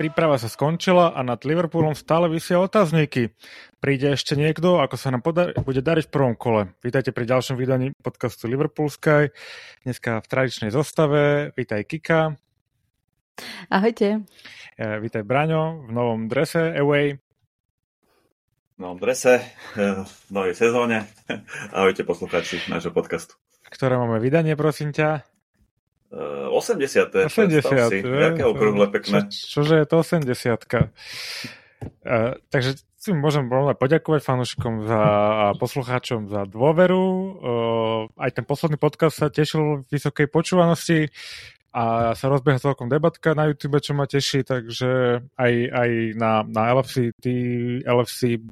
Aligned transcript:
príprava 0.00 0.40
sa 0.40 0.48
skončila 0.48 1.12
a 1.12 1.20
nad 1.20 1.44
Liverpoolom 1.44 1.92
stále 1.92 2.32
vysia 2.32 2.56
otázniky. 2.56 3.36
Príde 3.84 4.16
ešte 4.16 4.32
niekto, 4.32 4.80
ako 4.80 4.96
sa 4.96 5.12
nám 5.12 5.20
podar- 5.20 5.52
bude 5.60 5.84
dariť 5.84 6.08
v 6.08 6.14
prvom 6.16 6.32
kole. 6.32 6.72
Vítajte 6.80 7.12
pri 7.12 7.28
ďalšom 7.28 7.60
vydaní 7.60 7.92
podcastu 8.00 8.48
Liverpool 8.48 8.88
Sky. 8.88 9.28
Dneska 9.84 10.24
v 10.24 10.26
tradičnej 10.32 10.72
zostave. 10.72 11.52
Vítaj 11.52 11.84
Kika. 11.84 12.32
Ahojte. 13.68 14.24
E, 14.80 14.86
vítaj 15.04 15.20
Braňo 15.20 15.84
v 15.84 15.90
novom 15.92 16.32
drese 16.32 16.72
Away. 16.80 17.20
V 18.72 18.78
novom 18.80 18.96
drese, 18.96 19.44
e, 19.76 20.00
v 20.00 20.28
novej 20.32 20.56
sezóne. 20.56 21.12
Ahojte 21.76 22.08
poslucháči 22.08 22.56
nášho 22.72 22.88
podcastu. 22.88 23.36
Ktoré 23.68 24.00
máme 24.00 24.16
vydanie, 24.16 24.56
prosím 24.56 24.96
ťa? 24.96 25.29
80. 26.10 27.30
80. 27.30 27.62
Si, 27.62 27.98
Jaké 28.02 28.42
okrúhle 28.42 28.90
pekné. 28.90 29.30
Čo, 29.30 29.62
čože 29.62 29.74
je 29.78 29.86
to 29.86 29.96
80. 30.02 30.66
Uh, 31.80 32.36
takže 32.50 32.82
si 33.00 33.16
môžem 33.16 33.48
rovno 33.48 33.72
poďakovať 33.72 34.20
fanúšikom 34.20 34.84
za, 34.84 35.00
a 35.00 35.46
poslucháčom 35.56 36.28
za 36.28 36.44
dôveru. 36.44 37.00
Uh, 37.00 38.00
aj 38.20 38.36
ten 38.36 38.44
posledný 38.44 38.76
podcast 38.76 39.16
sa 39.16 39.32
tešil 39.32 39.86
vysokej 39.88 40.28
počúvanosti 40.28 41.08
a 41.70 42.12
sa 42.18 42.26
rozbieha 42.26 42.58
celkom 42.58 42.90
debatka 42.90 43.32
na 43.32 43.46
YouTube, 43.46 43.78
čo 43.78 43.94
ma 43.94 44.04
teší, 44.04 44.42
takže 44.42 45.22
aj, 45.38 45.52
aj 45.70 45.90
na, 46.18 46.42
na 46.42 46.74
LFC, 46.74 47.14
LFC 47.86 48.42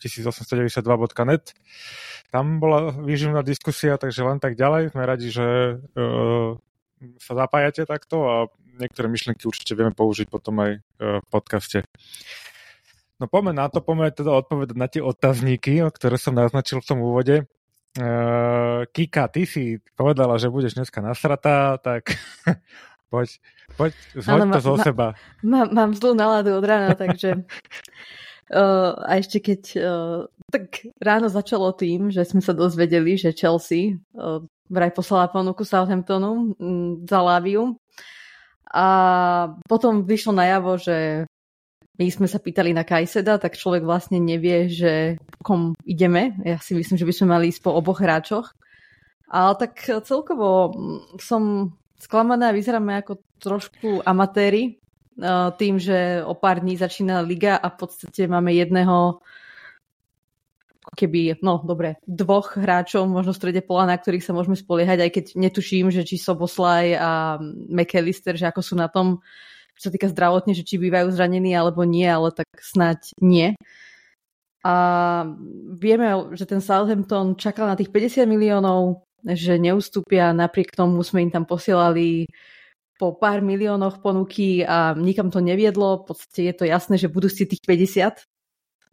1892.net 0.00 1.52
tam 2.34 2.58
bola 2.58 2.90
výživná 2.90 3.46
diskusia, 3.46 3.96
takže 3.96 4.26
len 4.26 4.42
tak 4.42 4.58
ďalej. 4.58 4.92
Sme 4.92 5.06
radi, 5.06 5.30
že 5.30 5.78
uh, 5.78 6.58
sa 7.20 7.32
zapájate 7.36 7.84
takto 7.84 8.16
a 8.24 8.34
niektoré 8.80 9.08
myšlienky 9.08 9.44
určite 9.48 9.72
vieme 9.76 9.92
použiť 9.92 10.28
potom 10.28 10.56
aj 10.60 10.70
e, 10.76 10.80
v 11.20 11.26
podcaste. 11.28 11.84
No 13.16 13.28
poďme 13.32 13.56
na 13.56 13.66
to, 13.72 13.80
poďme 13.80 14.12
teda 14.12 14.32
odpovedať 14.32 14.76
na 14.76 14.88
tie 14.92 15.00
otázníky, 15.00 15.80
ktoré 15.88 16.20
som 16.20 16.36
naznačil 16.36 16.84
v 16.84 16.88
tom 16.88 17.00
úvode. 17.00 17.48
Uh, 17.96 18.84
Kika, 18.92 19.32
ty 19.32 19.48
si 19.48 19.80
povedala, 19.96 20.36
že 20.36 20.52
budeš 20.52 20.76
dneska 20.76 21.00
nasratá, 21.00 21.80
tak 21.80 22.12
poď, 23.12 23.40
poď 23.80 23.96
zhoď 24.20 24.40
to 24.52 24.60
zo 24.60 24.76
seba. 24.84 25.16
Mám, 25.40 25.72
mám 25.72 25.90
zlú 25.96 26.12
náladu 26.12 26.60
od 26.60 26.64
rána, 26.68 26.92
takže 26.92 27.40
uh, 28.52 28.92
a 29.02 29.18
ešte 29.18 29.42
keď 29.42 29.62
uh, 29.78 30.20
tak 30.50 30.86
ráno 31.02 31.26
začalo 31.26 31.74
tým, 31.74 32.14
že 32.14 32.22
sme 32.22 32.42
sa 32.44 32.54
dozvedeli, 32.54 33.18
že 33.18 33.34
Chelsea 33.34 33.98
uh, 34.14 34.42
vraj 34.70 34.90
poslala 34.94 35.30
ponuku 35.30 35.62
Southamptonu 35.62 36.54
mm, 36.58 36.92
za 37.06 37.20
Láviu. 37.22 37.78
A 38.70 38.86
potom 39.70 40.04
vyšlo 40.04 40.36
najavo, 40.36 40.76
že 40.76 41.26
my 41.96 42.06
sme 42.12 42.28
sa 42.28 42.36
pýtali 42.36 42.76
na 42.76 42.84
Kajseda, 42.84 43.40
tak 43.40 43.56
človek 43.56 43.86
vlastne 43.86 44.20
nevie, 44.20 44.68
že 44.68 45.16
kom 45.40 45.72
ideme. 45.88 46.36
Ja 46.44 46.60
si 46.60 46.76
myslím, 46.76 47.00
že 47.00 47.08
by 47.08 47.14
sme 47.14 47.26
mali 47.32 47.48
ísť 47.48 47.62
po 47.64 47.72
oboch 47.72 48.02
hráčoch. 48.02 48.52
Ale 49.32 49.58
tak 49.58 49.80
celkovo 50.04 50.74
mm, 50.74 51.18
som 51.18 51.72
sklamaná, 51.96 52.52
vyzeráme 52.52 53.00
ako 53.00 53.22
trošku 53.40 53.88
amatéri 54.04 54.78
tým, 55.56 55.74
že 55.80 56.20
o 56.24 56.36
pár 56.36 56.60
dní 56.60 56.76
začína 56.76 57.24
liga 57.24 57.56
a 57.56 57.72
v 57.72 57.76
podstate 57.76 58.28
máme 58.28 58.52
jedného 58.52 59.24
keby, 60.96 61.42
no 61.42 61.60
dobre, 61.66 61.98
dvoch 62.06 62.54
hráčov 62.54 63.10
možno 63.10 63.34
v 63.34 63.40
strede 63.42 63.60
pola, 63.64 63.90
na 63.90 63.98
ktorých 63.98 64.22
sa 64.22 64.32
môžeme 64.36 64.54
spoliehať, 64.54 64.98
aj 65.02 65.10
keď 65.10 65.24
netuším, 65.34 65.90
že 65.90 66.06
či 66.06 66.16
Soboslaj 66.16 66.94
a 66.94 67.42
McAllister, 67.68 68.38
že 68.38 68.46
ako 68.46 68.60
sú 68.62 68.74
na 68.78 68.86
tom, 68.86 69.18
čo 69.76 69.90
sa 69.90 69.92
týka 69.92 70.08
zdravotne, 70.08 70.54
že 70.54 70.64
či 70.64 70.78
bývajú 70.78 71.10
zranení 71.10 71.52
alebo 71.52 71.82
nie, 71.82 72.06
ale 72.06 72.30
tak 72.30 72.48
snať 72.54 73.18
nie. 73.18 73.58
A 74.66 74.74
vieme, 75.78 76.34
že 76.34 76.48
ten 76.48 76.62
Southampton 76.62 77.38
čakal 77.38 77.70
na 77.70 77.76
tých 77.78 77.90
50 77.90 78.26
miliónov, 78.26 79.06
že 79.22 79.58
neustúpia, 79.58 80.34
napriek 80.34 80.74
tomu 80.74 81.02
sme 81.02 81.26
im 81.26 81.30
tam 81.30 81.44
posielali 81.46 82.26
po 82.96 83.12
pár 83.12 83.44
miliónoch 83.44 84.00
ponuky 84.00 84.64
a 84.64 84.96
nikam 84.96 85.28
to 85.28 85.44
neviedlo. 85.44 86.04
V 86.04 86.14
podstate 86.14 86.52
je 86.52 86.54
to 86.56 86.64
jasné, 86.64 86.96
že 86.96 87.12
budú 87.12 87.28
si 87.28 87.44
tých 87.44 87.60
50 87.64 88.24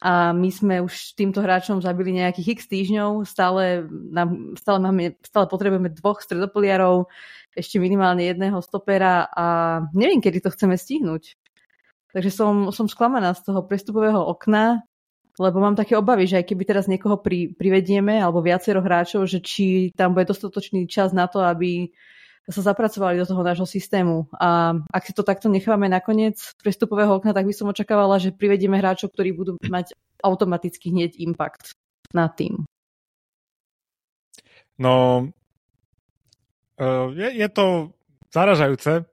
a 0.04 0.36
my 0.36 0.52
sme 0.52 0.84
už 0.84 1.16
týmto 1.16 1.40
hráčom 1.40 1.80
zabili 1.80 2.12
nejakých 2.12 2.60
x 2.60 2.68
týždňov, 2.68 3.24
stále, 3.24 3.88
nám, 3.88 4.60
stále, 4.60 4.84
máme, 4.84 5.16
stále 5.24 5.48
potrebujeme 5.48 5.88
dvoch 5.96 6.20
stredopoliarov, 6.20 7.08
ešte 7.56 7.80
minimálne 7.80 8.28
jedného 8.28 8.60
stopera 8.60 9.32
a 9.32 9.46
neviem, 9.96 10.20
kedy 10.20 10.44
to 10.44 10.52
chceme 10.52 10.76
stihnúť. 10.76 11.40
Takže 12.12 12.36
som, 12.36 12.76
som 12.76 12.92
sklamaná 12.92 13.32
z 13.32 13.48
toho 13.48 13.64
prestupového 13.64 14.20
okna, 14.20 14.84
lebo 15.40 15.64
mám 15.64 15.80
také 15.80 15.96
obavy, 15.96 16.28
že 16.28 16.44
aj 16.44 16.52
keby 16.52 16.64
teraz 16.68 16.86
niekoho 16.92 17.24
pri, 17.24 17.56
privedieme, 17.56 18.20
alebo 18.20 18.44
viacero 18.44 18.84
hráčov, 18.84 19.24
že 19.26 19.40
či 19.40 19.88
tam 19.96 20.12
bude 20.12 20.28
dostatočný 20.28 20.84
čas 20.86 21.16
na 21.16 21.32
to, 21.32 21.40
aby 21.40 21.96
sa 22.50 22.62
zapracovali 22.62 23.16
do 23.16 23.28
toho 23.28 23.40
nášho 23.40 23.64
systému. 23.64 24.28
A 24.36 24.76
ak 24.92 25.04
si 25.08 25.14
to 25.16 25.24
takto 25.24 25.48
necháme 25.48 25.88
nakoniec 25.88 26.36
prestupového 26.60 27.16
okna, 27.16 27.32
tak 27.32 27.48
by 27.48 27.54
som 27.56 27.72
očakávala, 27.72 28.20
že 28.20 28.36
privedieme 28.36 28.76
hráčov, 28.80 29.16
ktorí 29.16 29.32
budú 29.32 29.56
mať 29.64 29.96
automaticky 30.20 30.92
hneď 30.92 31.16
impact 31.24 31.80
na 32.12 32.28
tým. 32.28 32.68
No, 34.76 35.28
e, 36.76 36.86
je, 37.16 37.30
je 37.32 37.48
to 37.48 37.96
zaražajúce, 38.34 39.08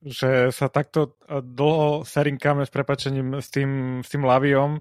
že 0.00 0.48
sa 0.48 0.72
takto 0.72 1.20
dlho 1.28 2.08
serinkáme 2.08 2.64
s 2.64 2.72
prepačením 2.72 3.44
s 3.44 3.52
tým, 3.52 4.00
s 4.00 4.08
tým 4.08 4.24
Laviom 4.24 4.80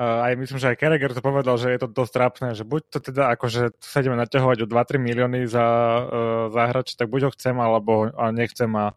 aj 0.00 0.32
myslím, 0.40 0.58
že 0.58 0.72
aj 0.72 0.80
Kereger 0.80 1.12
to 1.12 1.20
povedal, 1.20 1.60
že 1.60 1.68
je 1.68 1.80
to 1.84 1.88
dosť 1.88 2.12
trápne, 2.16 2.48
že 2.56 2.64
buď 2.64 2.82
to 2.88 2.98
teda 3.12 3.36
akože 3.36 3.76
sa 3.76 4.00
ideme 4.00 4.16
naťahovať 4.16 4.64
o 4.64 4.66
2-3 4.66 4.96
milióny 4.96 5.44
za, 5.44 5.66
uh, 5.66 6.44
za 6.48 6.62
hráč, 6.72 6.96
tak 6.96 7.12
buď 7.12 7.28
ho 7.28 7.30
chcem, 7.36 7.56
alebo 7.60 8.08
a 8.08 8.32
nechcem 8.32 8.72
a 8.72 8.96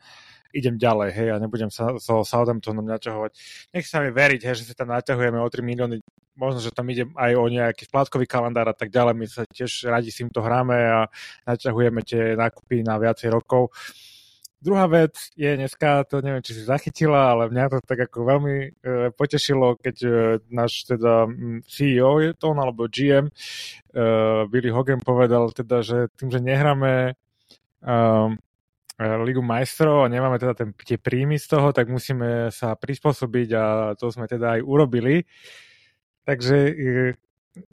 idem 0.55 0.79
ďalej, 0.79 1.09
hej, 1.11 1.27
a 1.35 1.41
nebudem 1.43 1.67
sa 1.67 1.99
so 1.99 2.23
Southamptonom 2.23 2.87
naťahovať. 2.87 3.35
Nech 3.75 3.91
sa 3.91 3.99
mi 3.99 4.15
veriť, 4.15 4.47
hej, 4.47 4.55
že 4.63 4.71
si 4.71 4.73
tam 4.73 4.87
naťahujeme 4.95 5.35
o 5.35 5.51
3 5.51 5.59
milióny, 5.59 5.99
možno, 6.39 6.63
že 6.63 6.71
tam 6.71 6.87
ide 6.87 7.11
aj 7.11 7.31
o 7.35 7.43
nejaký 7.51 7.91
splátkový 7.91 8.23
kalendár 8.23 8.71
a 8.71 8.75
tak 8.75 8.87
ďalej, 8.87 9.13
my 9.19 9.27
sa 9.27 9.43
tiež 9.43 9.91
radi 9.91 10.15
s 10.15 10.23
týmto 10.23 10.39
hráme 10.39 10.79
a 10.79 10.99
naťahujeme 11.43 12.07
tie 12.07 12.39
nákupy 12.39 12.87
na 12.87 12.95
viacej 12.95 13.35
rokov. 13.35 13.67
Uh, 13.67 14.04
Druhá 14.65 14.89
vec 14.89 15.13
je 15.37 15.45
dneska, 15.45 16.09
to 16.09 16.25
neviem, 16.25 16.41
či 16.41 16.57
si 16.57 16.65
zachytila, 16.65 17.37
ale 17.37 17.53
mňa 17.53 17.69
to 17.69 17.77
tak 17.85 18.09
ako 18.09 18.25
veľmi 18.25 18.55
e, 18.57 18.69
potešilo, 19.13 19.77
keď 19.77 19.95
e, 20.01 20.09
náš 20.49 20.89
teda 20.89 21.29
CEO 21.69 22.17
je 22.17 22.33
to, 22.33 22.49
alebo 22.49 22.89
GM, 22.89 23.29
e, 23.29 23.33
Billy 24.49 24.73
Hogan 24.73 25.05
povedal 25.05 25.53
teda, 25.53 25.85
že 25.85 26.09
tým, 26.17 26.33
že 26.33 26.41
nehráme 26.41 27.13
um, 27.85 28.33
Ligu 28.97 29.45
majstrov 29.45 30.07
a 30.07 30.09
nemáme 30.09 30.41
teda 30.41 30.57
ten, 30.57 30.73
tie 30.73 30.97
príjmy 30.97 31.37
z 31.37 31.45
toho, 31.45 31.69
tak 31.69 31.85
musíme 31.85 32.49
sa 32.49 32.73
prispôsobiť 32.73 33.49
a 33.53 33.65
to 33.93 34.09
sme 34.09 34.25
teda 34.25 34.57
aj 34.57 34.61
urobili. 34.65 35.29
Takže 36.25 36.57
e, 36.57 36.73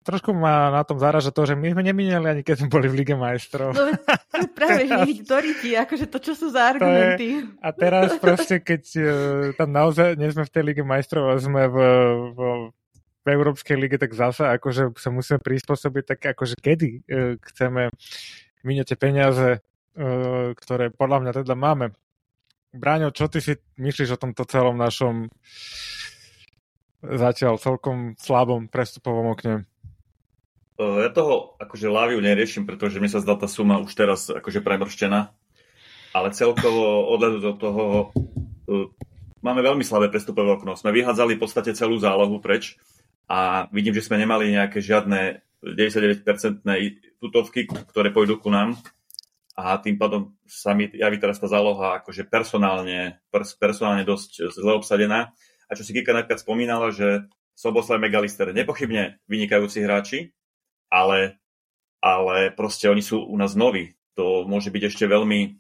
trošku 0.02 0.30
ma 0.30 0.70
na 0.70 0.82
tom 0.86 0.98
zaraža 0.98 1.34
to, 1.34 1.42
že 1.42 1.58
my 1.58 1.74
sme 1.74 1.82
nemineli 1.82 2.26
ani 2.26 2.42
keď 2.46 2.62
sme 2.62 2.68
boli 2.70 2.86
v 2.86 3.02
Lige 3.02 3.16
majstrov. 3.18 3.74
No 3.74 3.90
práve, 4.58 4.86
že 4.86 4.96
ich 5.10 5.22
ti, 5.62 5.70
akože 5.74 6.06
to, 6.06 6.18
čo 6.22 6.32
sú 6.38 6.54
za 6.54 6.70
argumenty. 6.74 7.42
Je, 7.42 7.58
a 7.58 7.68
teraz 7.74 8.14
proste, 8.18 8.62
keď 8.62 8.82
uh, 8.98 9.04
tam 9.58 9.74
naozaj 9.74 10.14
nie 10.14 10.30
sme 10.30 10.46
v 10.46 10.52
tej 10.54 10.62
Lige 10.62 10.84
majstrov 10.86 11.34
a 11.34 11.40
sme 11.42 11.66
v, 11.66 11.76
v, 12.34 12.38
v 13.22 13.26
Európskej 13.26 13.76
lige, 13.78 13.96
tak 13.98 14.14
zase 14.14 14.46
akože 14.46 14.94
sa 14.98 15.10
musíme 15.10 15.38
prispôsobiť 15.42 16.04
tak 16.14 16.20
akože 16.38 16.56
kedy 16.58 16.90
uh, 16.90 17.34
chceme 17.50 17.90
miniať 18.62 18.94
tie 18.94 18.98
peniaze, 18.98 19.48
uh, 19.58 20.54
ktoré 20.54 20.94
podľa 20.94 21.18
mňa 21.26 21.32
teda 21.42 21.54
máme. 21.58 21.94
Bráňo, 22.72 23.12
čo 23.12 23.28
ty 23.28 23.44
si 23.44 23.58
myslíš 23.76 24.16
o 24.16 24.22
tomto 24.22 24.48
celom 24.48 24.80
našom 24.80 25.28
zatiaľ 27.02 27.58
celkom 27.58 28.14
slabom 28.16 28.70
prestupovom 28.70 29.34
okne? 29.34 29.66
Ja 30.80 31.10
toho 31.12 31.54
akože 31.60 31.92
Láviu 31.92 32.18
neriešim, 32.18 32.64
pretože 32.64 32.96
mi 32.96 33.06
sa 33.06 33.20
zdá 33.20 33.36
tá 33.36 33.44
suma 33.44 33.78
už 33.78 33.92
teraz 33.92 34.32
akože 34.32 34.64
premrštená. 34.64 35.30
Ale 36.12 36.28
celkovo 36.32 37.08
odhľadu 37.12 37.38
do 37.40 37.52
toho 37.56 37.84
uh, 38.68 38.88
máme 39.44 39.60
veľmi 39.60 39.84
slabé 39.84 40.08
prestupové 40.08 40.52
okno. 40.52 40.76
Sme 40.76 40.92
vyhádzali 40.92 41.36
v 41.36 41.42
podstate 41.44 41.72
celú 41.76 41.96
zálohu 42.00 42.40
preč 42.40 42.76
a 43.28 43.68
vidím, 43.72 43.96
že 43.96 44.04
sme 44.04 44.20
nemali 44.20 44.52
nejaké 44.52 44.80
žiadne 44.80 45.40
99% 45.64 46.66
tutovky, 47.22 47.70
ktoré 47.70 48.10
pôjdu 48.10 48.36
ku 48.40 48.50
nám 48.50 48.76
a 49.52 49.76
tým 49.78 50.00
pádom 50.00 50.32
sa 50.48 50.72
mi 50.72 50.88
javí 50.88 51.20
teraz 51.20 51.36
tá 51.36 51.46
záloha 51.46 52.00
akože 52.00 52.24
personálne, 52.24 53.20
personálne 53.60 54.02
dosť 54.02 54.48
zle 54.48 54.72
obsadená. 54.80 55.36
A 55.68 55.76
čo 55.76 55.84
si 55.84 55.92
Kika 55.92 56.16
napríklad 56.16 56.40
spomínala, 56.40 56.88
že 56.92 57.28
Soboslaj 57.52 58.00
Megalister 58.00 58.48
nepochybne 58.56 59.20
vynikajúci 59.28 59.84
hráči, 59.84 60.32
ale, 60.92 61.40
ale 62.04 62.52
proste 62.52 62.92
oni 62.92 63.00
sú 63.00 63.24
u 63.24 63.36
nás 63.40 63.56
noví. 63.56 63.96
To 64.20 64.44
môže 64.44 64.68
byť 64.68 64.92
ešte 64.92 65.08
veľmi, 65.08 65.56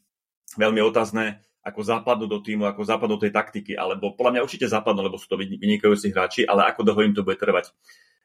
veľmi 0.60 0.80
otázne, 0.84 1.40
ako 1.64 1.80
zapadnú 1.80 2.28
do 2.28 2.44
týmu, 2.44 2.68
ako 2.68 2.84
zapadnú 2.84 3.16
do 3.16 3.24
tej 3.24 3.32
taktiky, 3.32 3.72
alebo 3.72 4.12
podľa 4.12 4.36
mňa 4.36 4.44
určite 4.44 4.66
zapadnú, 4.68 5.00
lebo 5.00 5.16
sú 5.16 5.30
to 5.30 5.40
vynikajúci 5.40 6.12
hráči, 6.12 6.42
ale 6.44 6.68
ako 6.68 6.84
dlho 6.84 7.00
im 7.08 7.14
to 7.16 7.24
bude 7.24 7.40
trvať. 7.40 7.72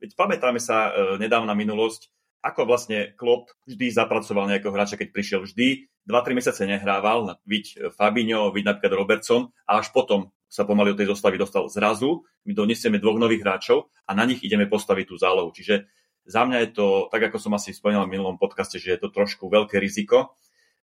Veď 0.04 0.18
pamätáme 0.18 0.59
sa 0.59 0.89
e, 0.89 1.21
nedávna 1.21 1.54
minulosť, 1.54 2.09
ako 2.42 2.69
vlastne 2.69 3.13
Klopp 3.18 3.54
vždy 3.65 3.94
zapracoval 3.94 4.50
nejakého 4.50 4.74
hráča, 4.74 4.98
keď 4.98 5.09
prišiel 5.13 5.39
vždy, 5.45 5.89
2-3 6.06 6.38
mesiace 6.38 6.62
nehrával, 6.65 7.38
viď 7.45 7.94
Fabinho, 7.94 8.50
viď 8.54 8.74
napríklad 8.74 8.94
Robertson 8.94 9.54
a 9.69 9.81
až 9.81 9.92
potom 9.94 10.33
sa 10.48 10.63
pomaly 10.63 10.95
od 10.95 10.98
tej 10.98 11.12
zostavy 11.12 11.36
dostal 11.36 11.68
zrazu, 11.68 12.24
my 12.48 12.56
donesieme 12.56 13.04
dvoch 13.04 13.19
nových 13.19 13.44
hráčov 13.44 13.92
a 14.07 14.15
na 14.15 14.24
nich 14.24 14.39
ideme 14.39 14.63
postaviť 14.63 15.06
tú 15.12 15.15
zálohu. 15.19 15.51
Čiže 15.51 15.92
za 16.27 16.44
mňa 16.44 16.57
je 16.68 16.69
to, 16.75 16.88
tak 17.07 17.31
ako 17.31 17.39
som 17.39 17.56
asi 17.56 17.71
spomínal 17.71 18.06
v 18.06 18.19
minulom 18.19 18.35
podcaste, 18.35 18.77
že 18.77 18.94
je 18.94 19.00
to 19.00 19.09
trošku 19.09 19.47
veľké 19.47 19.79
riziko, 19.79 20.35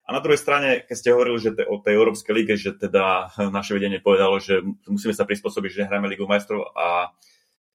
a 0.08 0.16
na 0.16 0.24
druhej 0.24 0.40
strane, 0.40 0.88
keď 0.88 0.96
ste 0.96 1.12
hovorili 1.12 1.36
že 1.36 1.52
te, 1.52 1.68
o 1.68 1.84
tej 1.84 2.00
Európskej 2.00 2.32
lige, 2.32 2.56
že 2.56 2.72
teda 2.72 3.28
naše 3.56 3.76
vedenie 3.76 4.00
povedalo, 4.00 4.40
že 4.40 4.64
musíme 4.88 5.12
sa 5.12 5.28
prispôsobiť, 5.28 5.70
že 5.70 5.86
hráme 5.86 6.08
Ligu 6.08 6.24
majstrov, 6.24 6.72
a, 6.72 7.12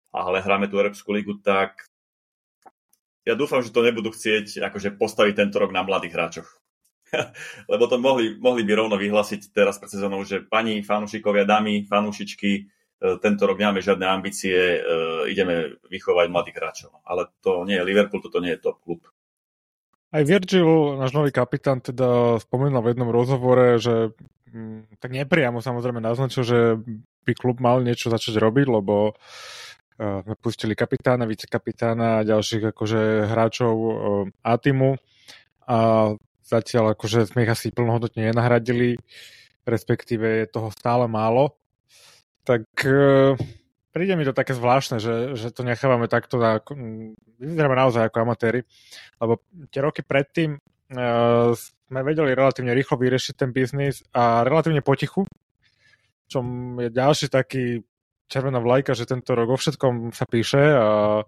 ale 0.09 0.41
hráme 0.41 0.65
tú 0.65 0.81
Európsku 0.81 1.13
ligu, 1.13 1.37
tak 1.41 1.77
ja 3.23 3.37
dúfam, 3.37 3.61
že 3.61 3.71
to 3.71 3.85
nebudú 3.85 4.11
chcieť 4.11 4.65
akože 4.65 4.97
postaviť 4.97 5.33
tento 5.37 5.61
rok 5.61 5.71
na 5.71 5.85
mladých 5.85 6.13
hráčoch. 6.17 6.49
Lebo 7.71 7.85
to 7.85 8.01
mohli, 8.01 8.35
mohli 8.35 8.65
by 8.65 8.81
rovno 8.81 8.97
vyhlásiť 8.97 9.53
teraz 9.53 9.77
pred 9.77 9.93
sezónou, 9.93 10.25
že 10.25 10.41
pani 10.41 10.81
fanúšikovia, 10.81 11.45
dámy, 11.45 11.85
fanúšičky, 11.85 12.67
tento 13.03 13.43
rok 13.43 13.59
nemáme 13.59 13.83
žiadne 13.83 14.07
ambície, 14.07 14.55
e, 14.55 14.79
ideme 15.27 15.75
vychovať 15.91 16.27
mladých 16.31 16.55
hráčov. 16.55 16.91
Ale 17.03 17.27
to 17.43 17.67
nie 17.67 17.75
je 17.75 17.83
Liverpool, 17.83 18.23
toto 18.23 18.39
nie 18.39 18.55
je 18.55 18.63
top 18.63 18.79
klub. 18.79 19.03
Aj 20.13 20.23
Virgil, 20.23 20.95
náš 20.95 21.11
nový 21.11 21.35
kapitán, 21.35 21.83
teda 21.83 22.39
spomínal 22.39 22.85
v 22.85 22.95
jednom 22.95 23.11
rozhovore, 23.11 23.81
že 23.81 24.15
mm, 24.53 25.01
tak 25.03 25.11
nepriamo 25.11 25.59
samozrejme 25.59 25.99
naznačil, 25.99 26.43
že 26.45 26.59
by 27.27 27.33
klub 27.33 27.57
mal 27.59 27.81
niečo 27.81 28.13
začať 28.13 28.37
robiť, 28.37 28.67
lebo 28.69 29.17
uh, 29.17 30.21
sme 30.21 30.35
pustili 30.37 30.77
kapitána, 30.77 31.25
vicekapitána 31.25 32.21
a 32.21 32.27
ďalších 32.29 32.71
akože 32.75 33.31
hráčov 33.31 33.73
uh, 33.73 33.95
A-týmu 34.45 35.01
a 35.65 36.11
zatiaľ 36.45 36.93
akože 36.93 37.33
sme 37.33 37.47
ich 37.47 37.51
asi 37.55 37.73
plnohodnotne 37.73 38.29
nenahradili, 38.29 38.99
respektíve 39.65 40.45
je 40.45 40.51
toho 40.51 40.69
stále 40.69 41.09
málo. 41.09 41.62
Tak 42.43 42.63
uh, 42.83 43.39
príde 43.95 44.13
mi 44.19 44.27
to 44.27 44.35
také 44.35 44.51
zvláštne, 44.51 44.99
že, 44.99 45.39
že 45.39 45.47
to 45.55 45.63
nechávame 45.63 46.11
takto, 46.11 46.35
na, 46.41 46.59
vyzeráme 47.39 47.75
naozaj 47.77 48.09
ako 48.09 48.17
amatéri, 48.27 48.67
lebo 49.21 49.39
tie 49.71 49.79
roky 49.79 50.03
predtým 50.03 50.59
uh, 50.59 51.55
sme 51.55 51.99
vedeli 52.03 52.35
relatívne 52.35 52.75
rýchlo 52.75 52.99
vyriešiť 52.99 53.33
ten 53.37 53.53
biznis 53.53 54.01
a 54.11 54.43
relatívne 54.43 54.83
potichu, 54.83 55.23
čo 56.27 56.41
je 56.81 56.89
ďalší 56.89 57.29
taký 57.29 57.85
červená 58.27 58.57
vlajka, 58.57 58.97
že 58.97 59.05
tento 59.05 59.37
rok 59.37 59.53
o 59.53 59.57
všetkom 59.61 60.09
sa 60.09 60.25
píše 60.25 60.63
a 60.73 61.21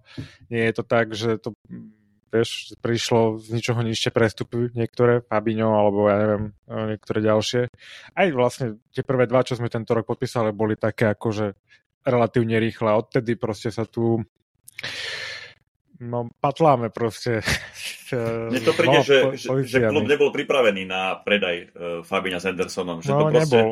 nie 0.49 0.65
je 0.65 0.73
to 0.73 0.83
tak, 0.83 1.13
že 1.13 1.37
to 1.37 1.53
vieš, 2.35 2.75
prišlo 2.83 3.39
z 3.39 3.47
ničoho 3.55 3.79
nižšie 3.79 4.11
prestupy 4.11 4.67
niektoré, 4.75 5.23
Fabinho 5.23 5.71
alebo 5.71 6.11
ja 6.11 6.17
neviem, 6.19 6.43
niektoré 6.67 7.23
ďalšie. 7.23 7.61
Aj 8.11 8.27
vlastne 8.35 8.83
tie 8.91 9.07
prvé 9.07 9.31
dva, 9.31 9.47
čo 9.47 9.55
sme 9.55 9.71
tento 9.71 9.95
rok 9.95 10.03
podpísali, 10.03 10.51
boli 10.51 10.75
také 10.75 11.15
akože 11.15 11.55
relatívne 12.03 12.59
rýchle. 12.59 12.91
Odtedy 12.91 13.39
proste 13.39 13.71
sa 13.71 13.87
tu 13.87 14.19
no, 15.99 16.31
patláme 16.39 16.89
proste. 16.89 17.41
Mne 18.53 18.61
to 18.61 18.73
príde, 18.77 19.01
no, 19.01 19.03
že, 19.03 19.17
že, 19.33 19.49
že 19.65 19.77
klub 19.89 20.05
nebol 20.05 20.29
pripravený 20.29 20.85
na 20.85 21.17
predaj 21.17 21.57
uh, 21.57 21.67
Fabina 22.05 22.37
s 22.37 22.45
Andersonom. 22.45 23.01
Že 23.01 23.11
no, 23.11 23.17
to 23.17 23.25
proste, 23.33 23.57
nebol. 23.57 23.67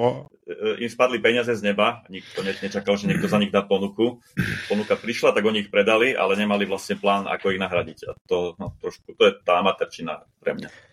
Uh, 0.50 0.76
im 0.82 0.90
spadli 0.90 1.22
peniaze 1.22 1.54
z 1.54 1.62
neba, 1.62 2.02
nikto 2.10 2.42
ne, 2.42 2.58
nečakal, 2.58 2.98
že 2.98 3.06
niekto 3.06 3.30
za 3.30 3.38
nich 3.38 3.54
dá 3.54 3.62
ponuku. 3.62 4.20
Ponuka 4.68 4.98
prišla, 4.98 5.38
tak 5.38 5.46
oni 5.46 5.68
ich 5.68 5.72
predali, 5.72 6.18
ale 6.18 6.34
nemali 6.34 6.66
vlastne 6.66 6.98
plán, 6.98 7.30
ako 7.30 7.54
ich 7.54 7.62
nahradiť. 7.62 8.00
A 8.10 8.12
to, 8.26 8.58
no, 8.58 8.74
trošku, 8.82 9.14
to 9.14 9.24
je 9.30 9.34
tá 9.46 9.62
amaterčina 9.62 10.26
pre 10.42 10.58
mňa. 10.58 10.93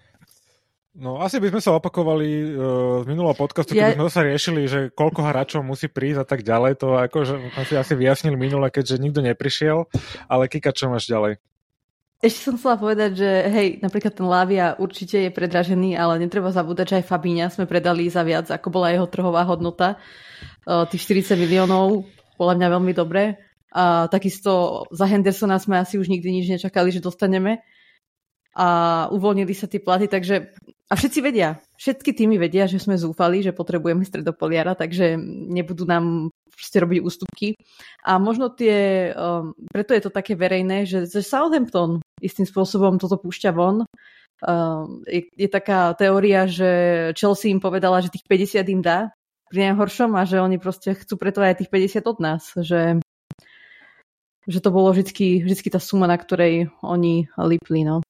No 0.90 1.22
asi 1.22 1.38
by 1.38 1.54
sme 1.54 1.62
sa 1.62 1.78
opakovali 1.78 2.26
uh, 2.50 3.02
z 3.02 3.06
minulého 3.06 3.38
podcastu, 3.38 3.78
ja... 3.78 3.94
keby 3.94 4.02
sme 4.02 4.10
sa 4.10 4.26
riešili, 4.26 4.60
že 4.66 4.81
koľko 4.90 5.22
hráčov 5.22 5.62
musí 5.62 5.87
prísť 5.87 6.20
a 6.22 6.26
tak 6.26 6.42
ďalej. 6.42 6.82
To 6.82 6.98
akože 6.98 7.54
sme 7.54 7.64
si 7.64 7.75
asi 7.78 7.94
vyjasnili 7.94 8.34
minule, 8.34 8.66
keďže 8.75 8.98
nikto 8.98 9.22
neprišiel. 9.22 9.87
Ale 10.26 10.50
Kika, 10.50 10.75
čo 10.75 10.90
máš 10.90 11.06
ďalej? 11.06 11.38
Ešte 12.20 12.40
som 12.42 12.58
chcela 12.58 12.76
povedať, 12.76 13.22
že 13.22 13.31
hej, 13.48 13.69
napríklad 13.81 14.12
ten 14.12 14.26
Lavia 14.26 14.75
určite 14.76 15.25
je 15.25 15.31
predražený, 15.32 15.94
ale 15.94 16.20
netreba 16.20 16.50
zabúdať, 16.50 16.87
že 16.90 16.96
aj 17.00 17.08
Fabíňa 17.08 17.46
sme 17.54 17.70
predali 17.70 18.10
za 18.10 18.26
viac, 18.26 18.50
ako 18.50 18.69
bola 18.69 18.92
jeho 18.92 19.06
trhová 19.06 19.46
hodnota. 19.46 19.96
Uh, 20.66 20.84
tých 20.90 21.06
40 21.06 21.38
miliónov, 21.38 22.10
podľa 22.34 22.54
mňa 22.58 22.69
veľmi 22.76 22.92
dobre. 22.98 23.38
A 23.70 24.10
takisto 24.10 24.84
za 24.90 25.06
Hendersona 25.06 25.62
sme 25.62 25.78
asi 25.78 26.02
už 26.02 26.10
nikdy 26.10 26.42
nič 26.42 26.50
nečakali, 26.50 26.90
že 26.90 26.98
dostaneme 26.98 27.62
a 28.50 29.06
uvoľnili 29.14 29.54
sa 29.54 29.70
tie 29.70 29.78
platy, 29.78 30.10
takže 30.10 30.50
a 30.90 30.98
všetci 30.98 31.19
vedia, 31.22 31.62
všetky 31.78 32.10
týmy 32.10 32.34
vedia, 32.34 32.66
že 32.66 32.82
sme 32.82 32.98
zúfali, 32.98 33.46
že 33.46 33.54
potrebujeme 33.54 34.02
stredopoliara, 34.02 34.75
takže 34.75 35.14
nebudú 35.22 35.87
nám 35.87 36.34
proste 36.50 36.82
robiť 36.82 36.98
ústupky. 36.98 37.54
A 38.02 38.19
možno 38.19 38.50
tie, 38.50 39.10
um, 39.14 39.54
preto 39.70 39.94
je 39.94 40.02
to 40.02 40.10
také 40.10 40.34
verejné, 40.34 40.90
že, 40.90 41.06
že 41.06 41.22
Southampton 41.22 42.02
istým 42.19 42.42
spôsobom 42.42 42.98
toto 42.98 43.22
púšťa 43.22 43.50
von. 43.54 43.87
Um, 44.42 45.06
je, 45.06 45.31
je 45.31 45.48
taká 45.48 45.94
teória, 45.94 46.50
že 46.50 46.69
Chelsea 47.14 47.54
im 47.54 47.62
povedala, 47.62 48.02
že 48.02 48.10
tých 48.10 48.26
50 48.26 48.75
im 48.75 48.82
dá 48.82 49.14
pri 49.46 49.70
najhoršom 49.70 50.19
a 50.19 50.26
že 50.26 50.42
oni 50.42 50.58
proste 50.58 50.98
chcú 50.98 51.14
preto 51.16 51.38
aj 51.38 51.62
tých 51.62 51.70
50 51.70 52.02
od 52.02 52.19
nás, 52.19 52.42
že, 52.58 52.98
že 54.42 54.58
to 54.58 54.75
bolo 54.75 54.90
vždy, 54.90 55.46
vždy 55.46 55.70
tá 55.70 55.78
suma, 55.78 56.10
na 56.10 56.19
ktorej 56.19 56.66
oni 56.82 57.31
lipli. 57.38 57.87
No. 57.87 58.02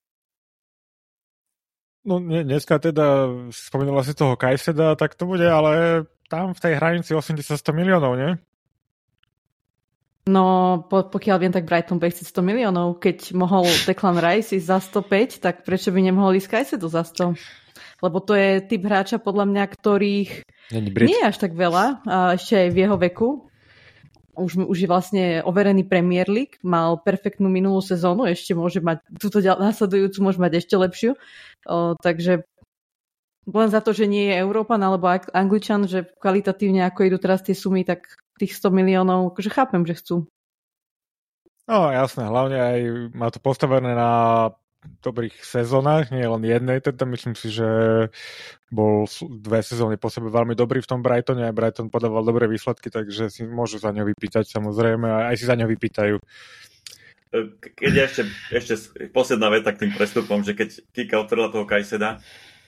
No 2.00 2.16
dneska 2.16 2.80
teda 2.80 3.28
spomínala 3.52 4.00
si 4.00 4.16
toho 4.16 4.32
Kajseda, 4.32 4.96
tak 4.96 5.12
to 5.20 5.28
bude 5.28 5.44
ale 5.44 6.04
tam 6.32 6.56
v 6.56 6.62
tej 6.62 6.72
hranici 6.80 7.12
80-100 7.12 7.60
miliónov, 7.76 8.16
nie? 8.16 8.40
No, 10.30 10.44
po, 10.86 11.04
pokiaľ 11.10 11.36
viem, 11.42 11.52
tak 11.52 11.66
Brighton 11.66 11.98
bude 11.98 12.14
chcieť 12.14 12.30
100 12.30 12.44
miliónov. 12.44 13.02
Keď 13.02 13.34
mohol 13.34 13.66
Declan 13.84 14.16
Rice 14.16 14.56
ísť 14.56 14.68
za 14.68 14.78
105, 15.02 15.42
tak 15.42 15.66
prečo 15.66 15.90
by 15.90 16.00
nemohol 16.06 16.38
ísť 16.38 16.48
Kajsedu 16.48 16.86
za 16.86 17.02
100? 17.02 17.34
Lebo 18.00 18.22
to 18.22 18.32
je 18.38 18.62
typ 18.64 18.80
hráča, 18.86 19.20
podľa 19.20 19.44
mňa, 19.50 19.64
ktorých 19.68 20.30
nie 20.76 21.18
je 21.18 21.26
až 21.26 21.36
tak 21.36 21.52
veľa, 21.52 22.04
a 22.06 22.16
ešte 22.38 22.56
aj 22.56 22.68
v 22.72 22.80
jeho 22.80 22.96
veku 22.96 23.49
už, 24.34 24.66
už 24.66 24.76
je 24.78 24.88
vlastne 24.88 25.24
overený 25.42 25.86
Premier 25.86 26.26
League, 26.30 26.58
mal 26.62 26.98
perfektnú 27.02 27.50
minulú 27.50 27.82
sezónu, 27.82 28.26
ešte 28.26 28.54
môže 28.54 28.78
mať, 28.82 29.02
túto 29.18 29.42
následujúcu 29.42 30.18
môže 30.22 30.38
mať 30.38 30.52
ešte 30.62 30.74
lepšiu. 30.78 31.12
O, 31.66 31.98
takže 31.98 32.46
len 33.50 33.68
za 33.72 33.80
to, 33.82 33.90
že 33.90 34.06
nie 34.06 34.30
je 34.30 34.40
Európan 34.40 34.78
alebo 34.84 35.10
Angličan, 35.10 35.88
že 35.90 36.06
kvalitatívne 36.20 36.86
ako 36.86 37.00
idú 37.08 37.16
teraz 37.18 37.42
tie 37.42 37.56
sumy, 37.56 37.82
tak 37.82 38.06
tých 38.38 38.56
100 38.56 38.72
miliónov, 38.72 39.34
akože 39.34 39.50
chápem, 39.52 39.82
že 39.84 39.98
chcú. 39.98 40.16
No 41.70 41.86
jasné, 41.94 42.26
hlavne 42.26 42.58
aj 42.58 42.80
má 43.14 43.30
to 43.30 43.38
postavené 43.38 43.94
na 43.94 44.10
dobrých 45.04 45.44
sezónach, 45.44 46.08
nie 46.08 46.24
len 46.24 46.40
jednej, 46.40 46.80
teda 46.80 47.04
myslím 47.04 47.36
si, 47.36 47.52
že 47.52 47.68
bol 48.72 49.04
dve 49.20 49.60
sezóny 49.60 50.00
po 50.00 50.08
sebe 50.08 50.32
veľmi 50.32 50.56
dobrý 50.56 50.80
v 50.80 50.90
tom 50.90 51.04
Brightone, 51.04 51.44
aj 51.44 51.56
Brighton 51.56 51.88
podával 51.92 52.24
dobré 52.24 52.48
výsledky, 52.48 52.88
takže 52.88 53.28
si 53.28 53.44
môžu 53.44 53.76
za 53.76 53.92
ňo 53.92 54.08
vypýtať 54.08 54.48
samozrejme, 54.48 55.04
a 55.04 55.18
aj 55.32 55.36
si 55.36 55.44
za 55.44 55.56
ňo 55.56 55.68
vypýtajú. 55.68 56.16
Keď 57.78 57.92
ešte, 58.10 58.22
ešte 58.50 58.74
posledná 59.14 59.52
veta 59.52 59.70
k 59.70 59.86
tým 59.86 59.92
prestupom, 59.94 60.42
že 60.42 60.56
keď 60.56 60.82
Kika 60.90 61.16
otvorila 61.22 61.52
toho 61.52 61.68
Kajseda, 61.68 62.18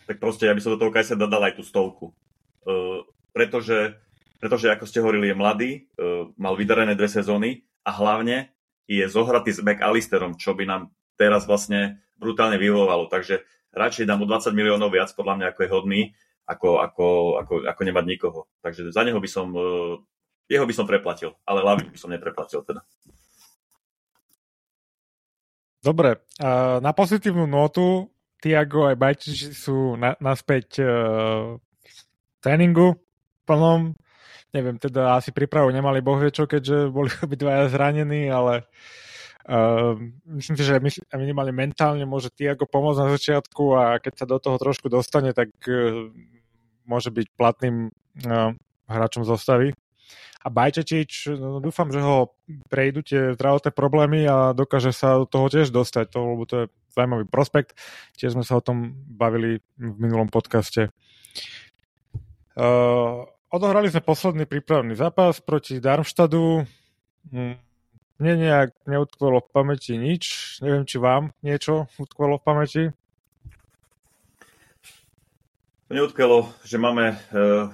tak 0.07 0.17
proste 0.23 0.47
ja 0.47 0.55
by 0.55 0.61
som 0.63 0.77
do 0.77 0.81
toho 0.85 0.95
Kajseda 0.95 1.27
dal 1.27 1.43
aj 1.43 1.59
tú 1.59 1.65
stovku. 1.67 2.15
Uh, 2.63 3.03
pretože, 3.35 3.99
pretože, 4.39 4.71
ako 4.71 4.87
ste 4.87 5.03
hovorili, 5.03 5.35
je 5.35 5.41
mladý, 5.41 5.71
uh, 5.99 6.31
mal 6.39 6.55
vydarené 6.55 6.95
dve 6.95 7.11
sezóny 7.11 7.67
a 7.83 7.91
hlavne 7.91 8.55
je 8.87 9.03
zohratý 9.11 9.51
s 9.51 9.63
McAllisterom, 9.63 10.39
čo 10.39 10.55
by 10.55 10.63
nám 10.63 10.83
teraz 11.19 11.47
vlastne 11.47 12.02
brutálne 12.17 12.57
vyhovovalo. 12.57 13.09
Takže 13.09 13.45
radšej 13.73 14.09
dám 14.09 14.23
mu 14.23 14.27
20 14.29 14.53
miliónov 14.53 14.93
viac, 14.93 15.13
podľa 15.13 15.35
mňa, 15.39 15.47
ako 15.53 15.61
je 15.61 15.73
hodný, 15.73 16.01
ako, 16.47 16.83
ako, 16.83 17.07
ako, 17.41 17.53
ako 17.67 17.81
nemať 17.83 18.05
nikoho. 18.07 18.41
Takže 18.61 18.93
za 18.93 19.03
neho 19.07 19.19
by 19.19 19.29
som, 19.31 19.49
eh, 19.55 19.95
jeho 20.53 20.67
by 20.69 20.75
som 20.77 20.87
preplatil, 20.87 21.33
ale 21.49 21.65
Lavin 21.65 21.89
by 21.89 21.99
som 21.99 22.13
nepreplatil 22.13 22.61
teda. 22.67 22.85
Dobre, 25.83 26.23
na 26.79 26.95
pozitívnu 26.95 27.43
notu 27.43 28.07
Tiago 28.39 28.87
aj 28.87 28.99
Bajčiči 28.99 29.51
sú 29.51 29.99
na, 29.99 30.19
naspäť 30.23 30.79
uh, 30.79 31.59
v 31.59 31.99
tréningu 32.39 33.03
plnom. 33.47 33.95
Neviem, 34.55 34.79
teda 34.79 35.19
asi 35.19 35.35
prípravu 35.35 35.75
nemali 35.75 35.99
boh 35.99 36.23
vie 36.23 36.31
čo, 36.31 36.47
keďže 36.47 36.87
boli 36.91 37.11
obidvaja 37.27 37.71
zranení, 37.71 38.31
ale 38.31 38.63
Uh, 38.63 39.12
myslím 40.39 40.55
si, 40.55 40.63
že 40.63 40.79
minimálne 41.19 41.51
mentálne 41.51 42.07
môže 42.07 42.31
Tiago 42.31 42.63
pomôcť 42.67 43.01
na 43.03 43.09
začiatku 43.11 43.65
a 43.75 43.83
keď 43.99 44.13
sa 44.15 44.27
do 44.27 44.39
toho 44.39 44.55
trošku 44.59 44.87
dostane, 44.87 45.35
tak 45.35 45.51
uh, 45.67 46.11
môže 46.87 47.11
byť 47.11 47.27
platným 47.35 47.91
uh, 47.91 48.55
hráčom 48.87 49.27
zostavy. 49.27 49.75
A 50.43 50.51
Bajčetič, 50.51 51.31
no, 51.39 51.63
dúfam, 51.63 51.87
že 51.95 52.03
ho 52.03 52.35
prejdú 52.67 53.07
tie 53.07 53.39
zdravotné 53.39 53.71
problémy 53.71 54.27
a 54.27 54.51
dokáže 54.51 54.91
sa 54.91 55.23
do 55.23 55.27
toho 55.27 55.47
tiež 55.47 55.71
dostať, 55.71 56.11
to, 56.11 56.19
lebo 56.19 56.43
to 56.51 56.55
je 56.59 56.67
zaujímavý 56.99 57.31
prospekt. 57.31 57.79
Tiež 58.19 58.35
sme 58.35 58.43
sa 58.43 58.59
o 58.59 58.65
tom 58.65 58.99
bavili 59.07 59.63
v 59.79 59.97
minulom 60.03 60.27
podcaste. 60.27 60.91
Uh, 62.59 63.23
odohrali 63.55 63.87
sme 63.89 64.03
posledný 64.03 64.45
prípravný 64.51 64.99
zápas 64.99 65.39
proti 65.39 65.79
Darmstadu. 65.79 66.67
Hm, 67.31 67.57
mne 68.21 68.33
nejak 68.37 68.71
neutkvelo 68.85 69.41
v 69.41 69.53
pamäti 69.53 69.97
nič. 69.97 70.57
Neviem, 70.61 70.85
či 70.85 70.97
vám 71.01 71.33
niečo 71.41 71.89
utkvelo 71.97 72.37
v 72.41 72.45
pamäti. 72.45 72.83
Neutkvelo, 75.93 76.49
že 76.65 76.81
máme 76.81 77.21
uh, 77.37 77.69